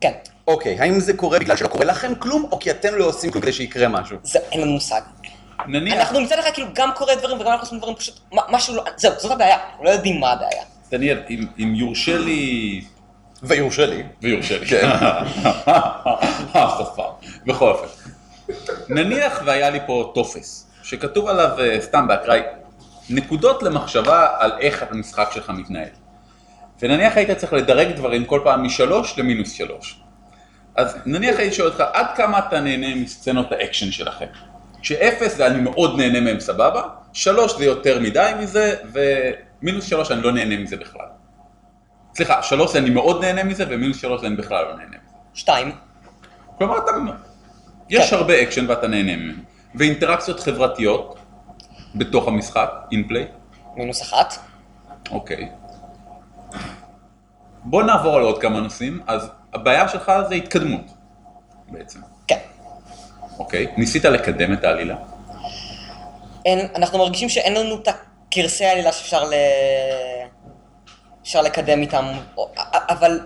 כן. 0.00 0.12
אוקיי, 0.46 0.80
האם 0.80 1.00
זה 1.00 1.12
קורה 1.16 1.38
בגלל 1.38 1.56
שלא 1.56 1.68
קורה 1.68 1.84
לכם 1.84 2.14
כלום, 2.14 2.48
או 2.52 2.58
כי 2.58 2.70
אתם 2.70 2.94
לא 2.94 3.04
עושים 3.04 3.30
כלום 3.30 3.42
כדי 3.42 3.52
שיקרה 3.52 3.88
משהו? 3.88 4.16
זה, 4.22 4.38
אין 4.52 4.60
לנו 4.60 4.72
מושג. 4.72 5.00
נניח, 5.66 5.94
אנחנו 5.98 6.20
מצד 6.20 6.38
אחד 6.38 6.50
כאילו 6.50 6.68
גם 6.74 6.90
קורה 6.94 7.14
דברים 7.14 7.36
וגם 7.40 7.46
אנחנו 7.52 7.62
עושים 7.66 7.78
דברים 7.78 7.94
פשוט, 7.94 8.18
מה- 8.32 8.42
משהו 8.50 8.74
לא, 8.76 8.84
זהו, 8.96 9.12
זאת 9.18 9.30
הבעיה, 9.32 9.56
אנחנו 9.70 9.84
לא 9.84 9.90
יודעים 9.90 10.20
מה 10.20 10.32
הבעיה. 10.32 10.62
דניאל, 10.90 11.22
אם- 11.30 11.46
אם 11.58 11.74
יורשה 11.74 12.18
לי... 12.18 12.84
ויורשה 13.42 13.86
לי. 13.86 14.02
ויורשה 14.22 14.58
לי. 14.58 14.66
כן. 14.66 14.88
שפה. 16.78 17.16
בכל 17.46 17.68
אופן. 17.70 17.86
נניח 18.88 19.42
והיה 19.46 19.70
לי 19.70 19.78
פה 19.86 20.12
טופס, 20.14 20.66
שכתוב 20.82 21.28
עליו 21.28 21.50
אה, 21.60 21.76
סתם 21.80 22.08
באקראי, 22.08 22.40
נקודות 23.10 23.62
למחשבה 23.62 24.26
על 24.38 24.52
איך 24.60 24.84
המשחק 24.90 25.30
שלך 25.34 25.50
מתנהל. 25.50 25.88
ונניח 26.82 27.16
היית 27.16 27.30
צריך 27.30 27.52
לדרג 27.52 27.92
דברים 27.92 28.24
כל 28.24 28.40
פעם 28.44 28.64
משלוש 28.64 29.18
למינוס 29.18 29.52
שלוש. 29.52 30.01
אז 30.76 30.96
נניח 31.06 31.38
הייתי 31.38 31.54
שואל 31.54 31.68
אותך, 31.68 31.84
עד 31.92 32.06
כמה 32.16 32.38
אתה 32.38 32.60
נהנה 32.60 32.94
מסצנות 32.94 33.52
האקשן 33.52 33.90
שלכם? 33.90 34.26
שאפס 34.82 35.36
זה 35.36 35.46
אני 35.46 35.60
מאוד 35.60 35.96
נהנה 35.96 36.20
מהם 36.20 36.40
סבבה, 36.40 36.82
שלוש 37.12 37.58
זה 37.58 37.64
יותר 37.64 38.00
מדי 38.00 38.32
מזה, 38.38 38.74
ומינוס 38.92 39.84
שלוש 39.84 40.10
אני 40.10 40.22
לא 40.22 40.32
נהנה 40.32 40.56
מזה 40.56 40.76
בכלל. 40.76 41.06
סליחה, 42.14 42.42
שלוש 42.42 42.76
אני 42.76 42.90
מאוד 42.90 43.24
נהנה 43.24 43.44
מזה, 43.44 43.64
ומינוס 43.68 44.00
שלוש 44.00 44.24
אני 44.24 44.36
בכלל 44.36 44.64
לא 44.64 44.76
נהנה 44.76 44.88
מזה. 44.88 45.16
שתיים, 45.34 45.72
כלומר, 46.58 46.78
אתה... 46.78 46.90
יש 47.88 48.10
כן. 48.10 48.16
הרבה 48.16 48.42
אקשן 48.42 48.64
ואתה 48.68 48.88
נהנה 48.88 49.16
ממנו. 49.16 49.42
ואינטראקציות 49.74 50.40
חברתיות 50.40 51.18
בתוך 51.94 52.28
המשחק, 52.28 52.70
in-play, 52.92 53.26
מינוס 53.76 54.02
אחת. 54.02 54.34
אוקיי. 55.10 55.48
בוא 57.64 57.82
נעבור 57.82 58.16
על 58.16 58.22
עוד 58.22 58.40
כמה 58.42 58.60
נושאים, 58.60 59.00
אז 59.06 59.30
הבעיה 59.54 59.88
שלך 59.88 60.12
זה 60.28 60.34
התקדמות, 60.34 60.86
בעצם, 61.68 62.00
כן. 62.26 62.38
אוקיי? 63.38 63.66
ניסית 63.76 64.04
לקדם 64.04 64.52
את 64.52 64.64
העלילה? 64.64 64.96
אין, 66.44 66.68
אנחנו 66.74 66.98
מרגישים 66.98 67.28
שאין 67.28 67.54
לנו 67.54 67.74
את 67.74 67.88
הקרסי 67.88 68.64
העלילה 68.64 68.92
שאפשר 68.92 69.24
ל... 69.24 69.32
אפשר 71.22 71.42
לקדם 71.42 71.80
איתם, 71.80 72.04
אבל... 72.66 73.20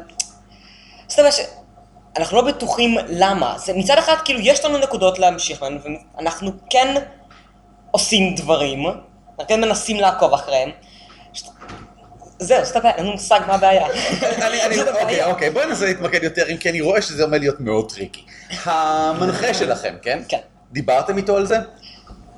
זאת 1.09 1.19
אומרת 1.19 1.33
שאנחנו 1.33 2.37
לא 2.37 2.43
בטוחים 2.43 2.97
למה. 3.09 3.59
זה 3.59 3.73
מצד 3.73 3.99
אחד, 3.99 4.15
כאילו, 4.25 4.41
יש 4.41 4.65
לנו 4.65 4.79
נקודות 4.79 5.19
להמשיך 5.19 5.61
בהן, 5.61 5.79
ואנחנו 6.17 6.51
כן 6.71 6.95
עושים 7.91 8.35
דברים, 8.35 8.87
אנחנו 8.87 9.47
כן 9.49 9.61
מנסים 9.61 9.97
לעקוב 9.97 10.35
אחריהם. 10.35 10.71
זהו, 12.39 12.65
זאת 12.65 12.77
הבעיה, 12.77 12.95
אין 12.95 13.05
לנו 13.05 13.13
מושג 13.13 13.41
מה 13.47 13.55
הבעיה. 13.55 13.87
זאת 14.77 14.89
אוקיי. 14.89 15.25
אוקיי, 15.25 15.51
בואי 15.51 15.67
ננסה 15.67 15.87
להתמקד 15.87 16.23
יותר, 16.23 16.51
אם 16.53 16.57
כי 16.57 16.71
אני 16.71 16.81
רואה 16.81 17.03
שזה 17.03 17.25
עומד 17.25 17.41
להיות 17.41 17.61
מאוד 17.61 17.93
טריקי. 17.93 18.25
המנחה 18.65 19.55
שלכם, 19.55 19.95
כן? 20.03 20.19
כן. 20.29 20.39
דיברתם 20.73 21.17
איתו 21.17 21.37
על 21.37 21.47
זה? 21.47 21.59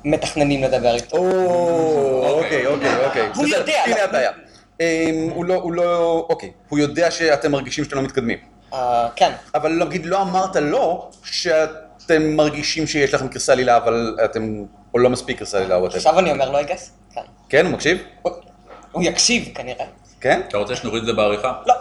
מתכננים 0.05 0.63
לדבר 0.63 0.95
איתו. 0.95 1.17
או, 1.17 2.39
אוקיי, 2.39 2.67
אוקיי, 2.67 3.05
אוקיי. 3.05 3.29
הוא 3.35 3.47
יודע, 3.47 3.83
הנה 3.85 3.95
לא- 3.97 4.01
הבעיה. 4.01 4.31
אמ, 4.79 5.29
הוא 5.33 5.45
לא, 5.45 5.53
הוא 5.53 5.73
לא, 5.73 6.25
אוקיי, 6.29 6.51
הוא 6.69 6.79
יודע 6.79 7.11
שאתם 7.11 7.51
מרגישים 7.51 7.83
שאתם 7.83 7.95
לא 7.95 8.01
מתקדמים. 8.01 8.37
אה, 8.73 9.07
כן. 9.15 9.31
אבל 9.55 9.71
נגיד 9.71 10.05
לא 10.05 10.21
אמרת 10.21 10.55
לו 10.55 11.09
שאתם 11.23 12.35
מרגישים 12.35 12.87
שיש 12.87 13.13
לכם 13.13 13.27
קריסה 13.27 13.55
לילה, 13.55 13.77
אבל 13.77 14.17
אתם, 14.25 14.63
או 14.93 14.99
לא 14.99 15.09
מספיק 15.09 15.37
קריסה 15.37 15.59
לילה, 15.59 15.75
או 15.75 15.87
whatever. 15.87 15.95
עכשיו 15.95 16.19
אני 16.19 16.31
אומר 16.31 16.49
לו, 16.51 16.59
I 16.59 16.63
guess. 16.63 17.13
כן. 17.13 17.21
כן, 17.49 17.65
הוא 17.65 17.73
מקשיב? 17.73 17.97
הוא- 18.91 19.03
יקשיב 19.03 19.49
כנראה. 19.55 19.85
כן? 20.21 20.41
אתה 20.47 20.57
רוצה 20.57 20.75
שנוריד 20.75 21.01
את 21.01 21.05
זה 21.07 21.13
בעריכה? 21.13 21.53
לא. 21.67 21.73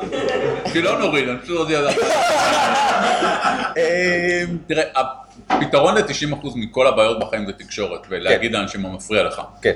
כי 0.73 0.83
לא 0.83 0.99
נוריד, 0.99 1.29
אני 1.29 1.39
פשוט 1.39 1.57
אודיע 1.57 1.83
זה. 1.83 1.89
אמ, 3.77 4.59
תראה, 4.67 4.85
הפתרון 5.49 5.95
ל-90% 5.95 6.47
מכל 6.55 6.87
הבעיות 6.87 7.19
בחיים 7.21 7.47
זה 7.47 7.53
תקשורת, 7.53 8.01
ולהגיד 8.09 8.53
לאנשים 8.53 8.83
מה 8.83 8.89
מפריע 8.89 9.23
לך. 9.23 9.43
כן. 9.63 9.73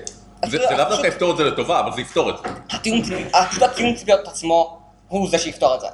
זה 0.47 0.59
לאו 0.59 0.89
דווקא 0.91 1.07
יפתור 1.07 1.33
את 1.33 1.37
זה 1.37 1.45
לטובה, 1.45 1.81
אבל 1.81 1.93
זה 1.93 2.01
יפתור 2.01 2.31
את 2.31 2.35
זה. 2.39 2.43
התיאום 3.63 3.95
ציפיות 3.97 4.29
עצמו 4.29 4.79
הוא 5.09 5.29
זה 5.31 5.39
שיפתור 5.39 5.75
את 5.75 5.81
זה. 5.81 5.87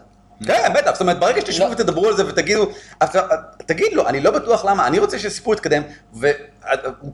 כן, 0.47 0.73
בטח, 0.75 0.93
זאת 0.93 1.01
אומרת, 1.01 1.19
ברגע 1.21 1.41
שתשבו 1.41 1.67
לא. 1.67 1.71
ותדברו 1.73 2.09
על 2.09 2.17
זה 2.17 2.27
ותגידו, 2.29 2.69
אתה- 3.03 3.23
תגיד 3.67 3.93
לו, 3.93 4.09
אני 4.09 4.21
לא 4.21 4.31
בטוח 4.31 4.65
למה, 4.65 4.87
אני 4.87 4.99
רוצה 4.99 5.19
שהסיפור 5.19 5.55
יתקדם, 5.55 5.83
והוא 6.13 6.35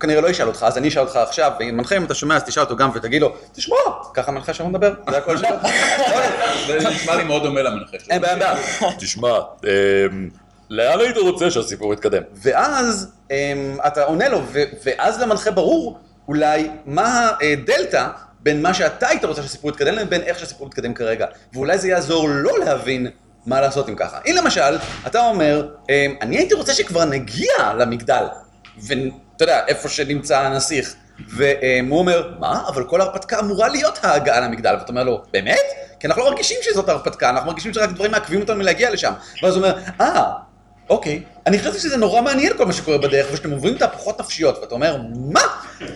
כנראה 0.00 0.20
לא 0.20 0.28
ישאל 0.28 0.46
אותך, 0.46 0.62
אז 0.68 0.78
אני 0.78 0.88
אשאל 0.88 1.02
אותך 1.02 1.16
עכשיו, 1.16 1.52
ומנחה 1.60 1.96
אם 1.96 2.04
אתה 2.04 2.14
שומע, 2.14 2.36
אז 2.36 2.42
תשאל 2.44 2.62
אותו 2.62 2.76
גם 2.76 2.90
ותגיד 2.94 3.22
לו, 3.22 3.32
תשמע, 3.52 3.76
ככה 4.14 4.32
מנחה 4.32 4.54
שם 4.54 4.68
מדבר, 4.68 4.94
זה 5.10 5.16
הכל 5.18 5.36
שלו. 5.36 5.48
זה 6.66 6.88
נשמע 6.88 7.14
לי 7.16 7.24
מאוד 7.24 7.42
דומה 7.42 7.62
למנחה 7.62 7.90
שלו. 7.98 8.10
אין 8.10 8.20
בעיה, 8.20 8.32
אין 8.32 8.40
בעיה. 8.40 8.56
תשמע, 8.98 9.38
אמ, 9.64 10.28
לאן 10.70 11.00
היית 11.00 11.16
רוצה 11.16 11.50
שהסיפור 11.50 11.92
יתקדם? 11.94 12.22
ואז 12.42 13.08
אמ, 13.30 13.36
אתה 13.86 14.02
עונה 14.04 14.28
לו, 14.28 14.40
ו- 14.52 14.62
ואז 14.84 15.20
למנחה 15.20 15.50
ברור 15.50 15.98
אולי 16.28 16.70
מה 16.86 17.30
הדלתא 17.42 18.06
בין 18.44 18.62
מה 18.62 18.74
שאתה 18.74 19.08
היית 19.08 19.24
רוצה 19.24 19.42
שהסיפור 19.42 19.70
יתקדם 19.70 19.94
לבין 19.94 20.22
איך 20.22 20.38
שהסיפור 20.38 20.66
יתקדם 20.66 20.94
כרגע. 20.94 21.26
ואולי 21.52 21.78
זה 21.78 21.88
יעזור 21.88 22.28
לו 22.28 22.56
להבין 22.56 23.06
מה 23.46 23.60
לעשות 23.60 23.88
עם 23.88 23.96
ככה. 23.96 24.18
אם 24.26 24.34
למשל, 24.36 24.78
אתה 25.06 25.26
אומר, 25.26 25.68
אמ, 25.90 26.14
אני 26.20 26.36
הייתי 26.36 26.54
רוצה 26.54 26.74
שכבר 26.74 27.04
נגיע 27.04 27.74
למגדל, 27.78 28.24
ואתה 28.78 29.42
יודע, 29.44 29.66
איפה 29.66 29.88
שנמצא 29.88 30.38
הנסיך. 30.38 30.94
והוא 31.28 31.98
אומר, 31.98 32.34
מה? 32.38 32.64
אבל 32.68 32.84
כל 32.84 33.00
ההרפתקה 33.00 33.40
אמורה 33.40 33.68
להיות 33.68 33.98
ההגעה 34.02 34.40
למגדל. 34.40 34.74
ואתה 34.78 34.88
אומר 34.88 35.04
לו, 35.04 35.22
באמת? 35.32 35.64
כי 36.00 36.06
אנחנו 36.06 36.22
לא 36.22 36.30
מרגישים 36.30 36.56
שזאת 36.62 36.88
ההרפתקה, 36.88 37.30
אנחנו 37.30 37.46
מרגישים 37.46 37.74
שרק 37.74 37.90
דברים 37.90 38.10
מעכבים 38.10 38.40
אותנו 38.40 38.56
מלהגיע 38.56 38.90
לשם. 38.90 39.12
ואז 39.42 39.56
הוא 39.56 39.64
אומר, 39.64 39.78
אה, 40.00 40.32
אוקיי, 40.88 41.22
אני 41.46 41.58
חשבתי 41.58 41.78
שזה 41.78 41.96
נורא 41.96 42.20
מעניין 42.20 42.56
כל 42.56 42.66
מה 42.66 42.72
שקורה 42.72 42.98
בדרך, 42.98 43.26
ושאתם 43.32 43.50
עוברים 43.50 43.78
תהפוכות 43.78 44.20
נפשיות, 44.20 44.58
ואתה 44.58 44.74
אומר, 44.74 44.96
מה? 45.32 45.40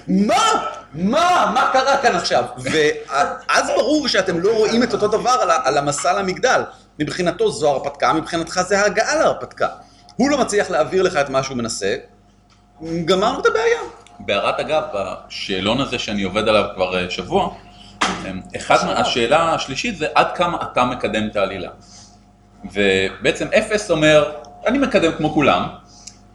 מה? 0.09 0.67
מה? 0.93 1.51
מה 1.55 1.71
קרה 1.73 1.97
כאן 2.03 2.17
עכשיו? 2.17 2.45
ואז 2.59 3.71
ברור 3.77 4.09
שאתם 4.09 4.41
לא 4.41 4.57
רואים 4.57 4.83
את 4.83 4.93
אותו 4.93 5.09
דבר 5.09 5.31
על 5.31 5.51
על 5.65 5.79
המסע 5.79 6.13
למגדל. 6.13 6.63
מבחינתו 6.99 7.51
זו 7.51 7.71
הרפתקה, 7.71 8.13
מבחינתך 8.13 8.61
זה 8.67 8.81
ההגעה 8.81 9.17
להרפתקה. 9.17 9.69
הוא 10.17 10.31
לא 10.31 10.39
מצליח 10.39 10.71
להעביר 10.71 11.03
לך 11.03 11.17
את 11.17 11.29
מה 11.29 11.43
שהוא 11.43 11.57
מנסה, 11.57 11.97
גמרנו 13.05 13.41
את 13.41 13.47
הבעיה. 13.47 13.81
בהערת 14.21 14.61
אגב, 14.61 14.83
בשאלון 14.95 15.81
הזה 15.81 15.99
שאני 15.99 16.23
עובד 16.23 16.49
עליו 16.49 16.65
כבר 16.75 16.99
אה, 16.99 17.11
שבוע, 17.11 17.55
אמ, 18.03 18.41
אחד 18.57 18.87
מה... 18.87 18.93
השאלה 18.93 19.55
השלישית 19.55 19.99
זה 19.99 20.07
עד 20.15 20.27
כמה 20.35 20.59
אתה 20.63 20.85
מקדם 20.85 21.29
את 21.31 21.37
העלילה. 21.37 21.71
ובעצם 22.65 23.47
אפס 23.59 23.91
אומר, 23.91 24.33
אני 24.67 24.79
מקדם 24.79 25.13
כמו 25.13 25.31
כולם, 25.31 25.63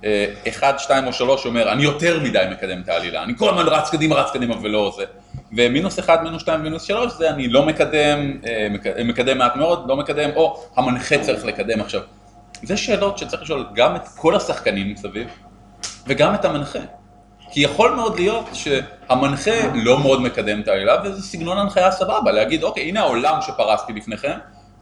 אה, 0.04 0.26
אחד, 0.48 0.74
שתיים 0.78 1.08
או 1.08 1.14
שלוש 1.14 1.46
אומר, 1.46 1.72
אני 1.72 1.84
יותר 1.84 2.20
מדי 2.20 2.44
מקדם 2.52 2.82
את 2.82 2.90
העלילה, 2.90 3.24
אני 3.24 3.34
כל 3.38 3.50
הזמן 3.50 3.68
רץ 3.68 3.90
קדימה, 3.90 4.16
רץ 4.16 4.32
קדימה 4.32 4.56
ולא 4.62 4.94
זה. 4.98 5.04
ומינוס 5.58 6.00
אחד, 6.00 6.24
מינוס 6.24 6.42
שתיים, 6.42 6.62
מינוס 6.64 6.84
שלוש, 6.84 7.14
זה 7.14 7.30
אני 7.30 7.48
לא 7.48 7.66
מקדם, 7.66 8.38
אה, 8.48 8.68
מק- 8.72 8.98
מקדם 9.06 9.38
מעט 9.38 9.56
מאוד, 9.56 9.88
לא 9.88 9.98
מקדם, 9.98 10.30
או 10.36 10.64
המנחה 10.76 11.20
צריך 11.20 11.46
לקדם 11.46 11.82
עכשיו. 11.82 12.02
זה 12.64 12.78
שאלות 12.78 13.18
שצריך 13.18 13.42
לשאול 13.44 13.66
גם 13.74 13.96
את 13.96 14.08
כל 14.18 14.36
השחקנים 14.36 14.94
מסביב, 14.94 15.28
וגם 16.08 16.36
את 16.36 16.46
המנחה. 16.46 16.80
כי 17.52 17.60
יכול 17.62 17.92
מאוד 17.92 18.20
להיות 18.20 18.50
שהמנחה 18.54 19.52
לא 19.74 20.00
מאוד 20.00 20.22
מקדם 20.22 20.60
את 20.62 20.68
העלילה, 20.68 20.96
וזה 21.04 21.22
סגנון 21.22 21.58
הנחיה 21.58 21.92
סבבה, 21.92 22.32
להגיד, 22.32 22.64
אוקיי, 22.64 22.84
הנה 22.84 23.00
העולם 23.00 23.42
שפרסתי 23.42 23.94
לפניכם, 23.94 24.38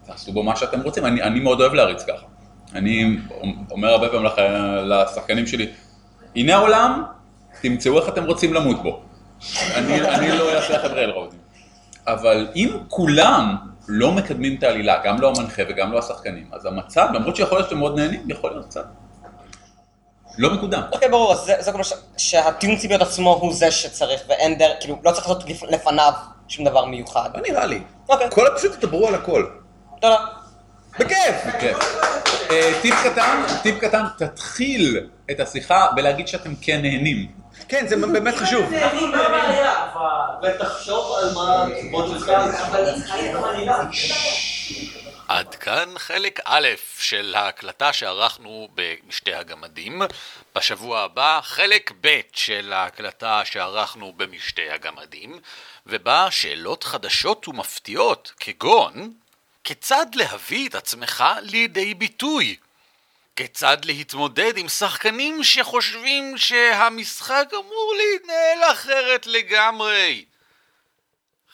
תעשו 0.05 0.31
בו 0.31 0.43
מה 0.43 0.55
שאתם 0.55 0.81
רוצים, 0.81 1.05
אני, 1.05 1.21
אני 1.21 1.39
מאוד 1.39 1.61
אוהב 1.61 1.73
להריץ 1.73 2.03
ככה. 2.03 2.25
אני 2.75 3.17
אומר 3.71 3.87
הרבה 3.89 4.09
פעמים. 4.09 4.27
לשחקנים 4.85 5.47
שלי, 5.47 5.71
הנה 6.35 6.55
העולם, 6.55 7.03
תמצאו 7.61 7.99
איך 7.99 8.09
אתם 8.09 8.25
רוצים 8.25 8.53
למות 8.53 8.83
בו. 8.83 9.01
אני, 9.75 10.01
אני 10.01 10.31
לא 10.37 10.53
אעשה 10.55 10.77
לכם 10.77 10.93
רלרודים. 10.93 11.39
אבל 12.07 12.47
אם 12.55 12.77
כולם 12.87 13.55
לא 13.87 14.11
מקדמים 14.11 14.55
את 14.57 14.63
העלילה, 14.63 15.01
גם 15.03 15.21
לא 15.21 15.33
המנחה 15.37 15.61
וגם 15.69 15.91
לא 15.91 15.99
השחקנים, 15.99 16.45
אז 16.51 16.65
המצב, 16.65 17.07
למרות 17.13 17.35
שיכול 17.35 17.57
להיות 17.57 17.69
שאתם 17.69 17.79
מאוד 17.79 17.99
נהנים, 17.99 18.23
יכול 18.29 18.51
להיות 18.51 18.65
קצת. 18.65 18.85
לא 20.37 20.53
מקודם. 20.53 20.81
אוקיי, 20.91 21.09
ברור, 21.09 21.33
אז 21.33 21.39
זה 21.39 21.55
זה 21.59 21.71
כמו 21.71 21.83
ש- 21.83 21.93
שהתיאום 22.17 22.75
ציפיות 22.75 23.01
עצמו 23.01 23.33
הוא 23.41 23.53
זה 23.53 23.71
שצריך, 23.71 24.21
ואין 24.29 24.57
דרך, 24.57 24.71
כאילו, 24.79 24.97
לא 25.03 25.11
צריך 25.11 25.27
לעשות 25.29 25.49
לפ- 25.49 25.63
לפניו 25.69 26.13
שום 26.47 26.65
דבר 26.65 26.85
מיוחד. 26.85 27.29
לא 27.35 27.41
נראה 27.49 27.65
לי. 27.65 27.81
אוקיי. 28.09 28.27
כל 28.31 28.47
פשוט 28.57 28.71
תדברו 28.79 29.07
על 29.07 29.15
הכל. 29.15 29.45
תודה. 30.01 30.17
בכיף! 31.01 31.35
אה, 32.51 32.73
טיפ 32.81 32.95
קטן, 33.03 33.43
טיפ 33.63 33.79
קטן, 33.79 34.03
תתחיל 34.17 35.07
את 35.31 35.39
השיחה 35.39 35.87
בלהגיד 35.95 36.27
שאתם 36.27 36.55
כן 36.61 36.81
נהנים. 36.81 37.27
כן, 37.67 37.87
זה 37.87 37.95
באמת 37.95 38.35
חשוב. 38.35 38.71
ותחשוב 40.43 41.15
על 41.17 41.33
מה 41.33 41.65
שלך. 43.93 44.15
עד 45.27 45.55
כאן 45.55 45.89
חלק 45.97 46.39
א' 46.45 46.67
של 46.97 47.35
ההקלטה 47.37 47.93
שערכנו 47.93 48.67
במשתי 48.75 49.33
הגמדים. 49.33 50.01
בשבוע 50.55 50.99
הבא 50.99 51.39
חלק 51.43 51.91
ב' 52.01 52.19
של 52.33 52.73
ההקלטה 52.73 53.41
שערכנו 53.45 54.13
במשתי 54.17 54.69
הגמדים, 54.69 55.39
ובה 55.87 56.27
שאלות 56.31 56.83
חדשות 56.83 57.47
ומפתיעות, 57.47 58.31
כגון 58.39 59.13
כיצד 59.63 60.05
להביא 60.15 60.69
את 60.69 60.75
עצמך 60.75 61.23
לידי 61.41 61.93
ביטוי? 61.93 62.55
כיצד 63.35 63.85
להתמודד 63.85 64.57
עם 64.57 64.69
שחקנים 64.69 65.43
שחושבים 65.43 66.37
שהמשחק 66.37 67.49
אמור 67.53 67.93
להתנהל 67.97 68.71
אחרת 68.71 69.27
לגמרי? 69.27 70.25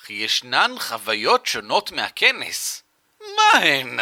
כי 0.06 0.14
ישנן 0.14 0.76
חוויות 0.80 1.46
שונות 1.46 1.92
מהכנס. 1.92 2.84
מה 3.20 3.60
הן? 3.60 4.00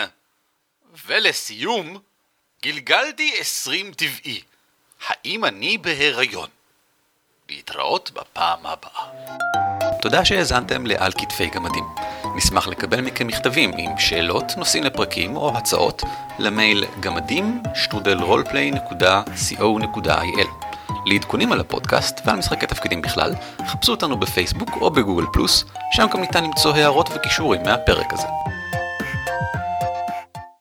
ולסיום, 1.06 1.98
גלגלתי 2.64 3.40
עשרים 3.40 3.94
טבעי. 3.94 4.42
האם 5.08 5.46
אני 5.46 5.78
בהיריון? 5.78 6.50
להתראות 7.50 8.12
בפעם 8.12 8.66
הבאה. 8.66 9.06
תודה 10.02 10.26
שהאזנתם 10.26 10.86
לעל 10.86 11.12
כתפי 11.12 11.48
גמדים. 11.48 11.84
נשמח 12.36 12.68
לקבל 12.68 13.02
מכם 13.02 13.28
מכתבים 13.28 13.72
עם 13.78 13.98
שאלות, 13.98 14.54
נושאים 14.58 14.84
לפרקים 14.84 15.36
או 15.36 15.58
הצעות 15.58 16.04
למייל 16.40 16.84
גמדים 17.00 17.62
שטרודל 17.76 18.20
roleplay.co.il 18.20 20.48
לעדכונים 21.06 21.52
על 21.52 21.60
הפודקאסט 21.60 22.22
ועל 22.26 22.36
משחקי 22.36 22.68
תפקידים 22.68 23.02
בכלל, 23.02 23.34
חפשו 23.68 23.92
אותנו 23.92 24.18
בפייסבוק 24.18 24.70
או 24.82 24.92
בגוגל 24.92 25.26
פלוס, 25.34 25.66
שם 25.92 26.08
גם 26.14 26.22
ניתן 26.22 26.44
למצוא 26.44 26.76
הערות 26.76 27.10
וקישורים 27.16 27.64
מהפרק 27.64 28.14
הזה. 28.14 28.28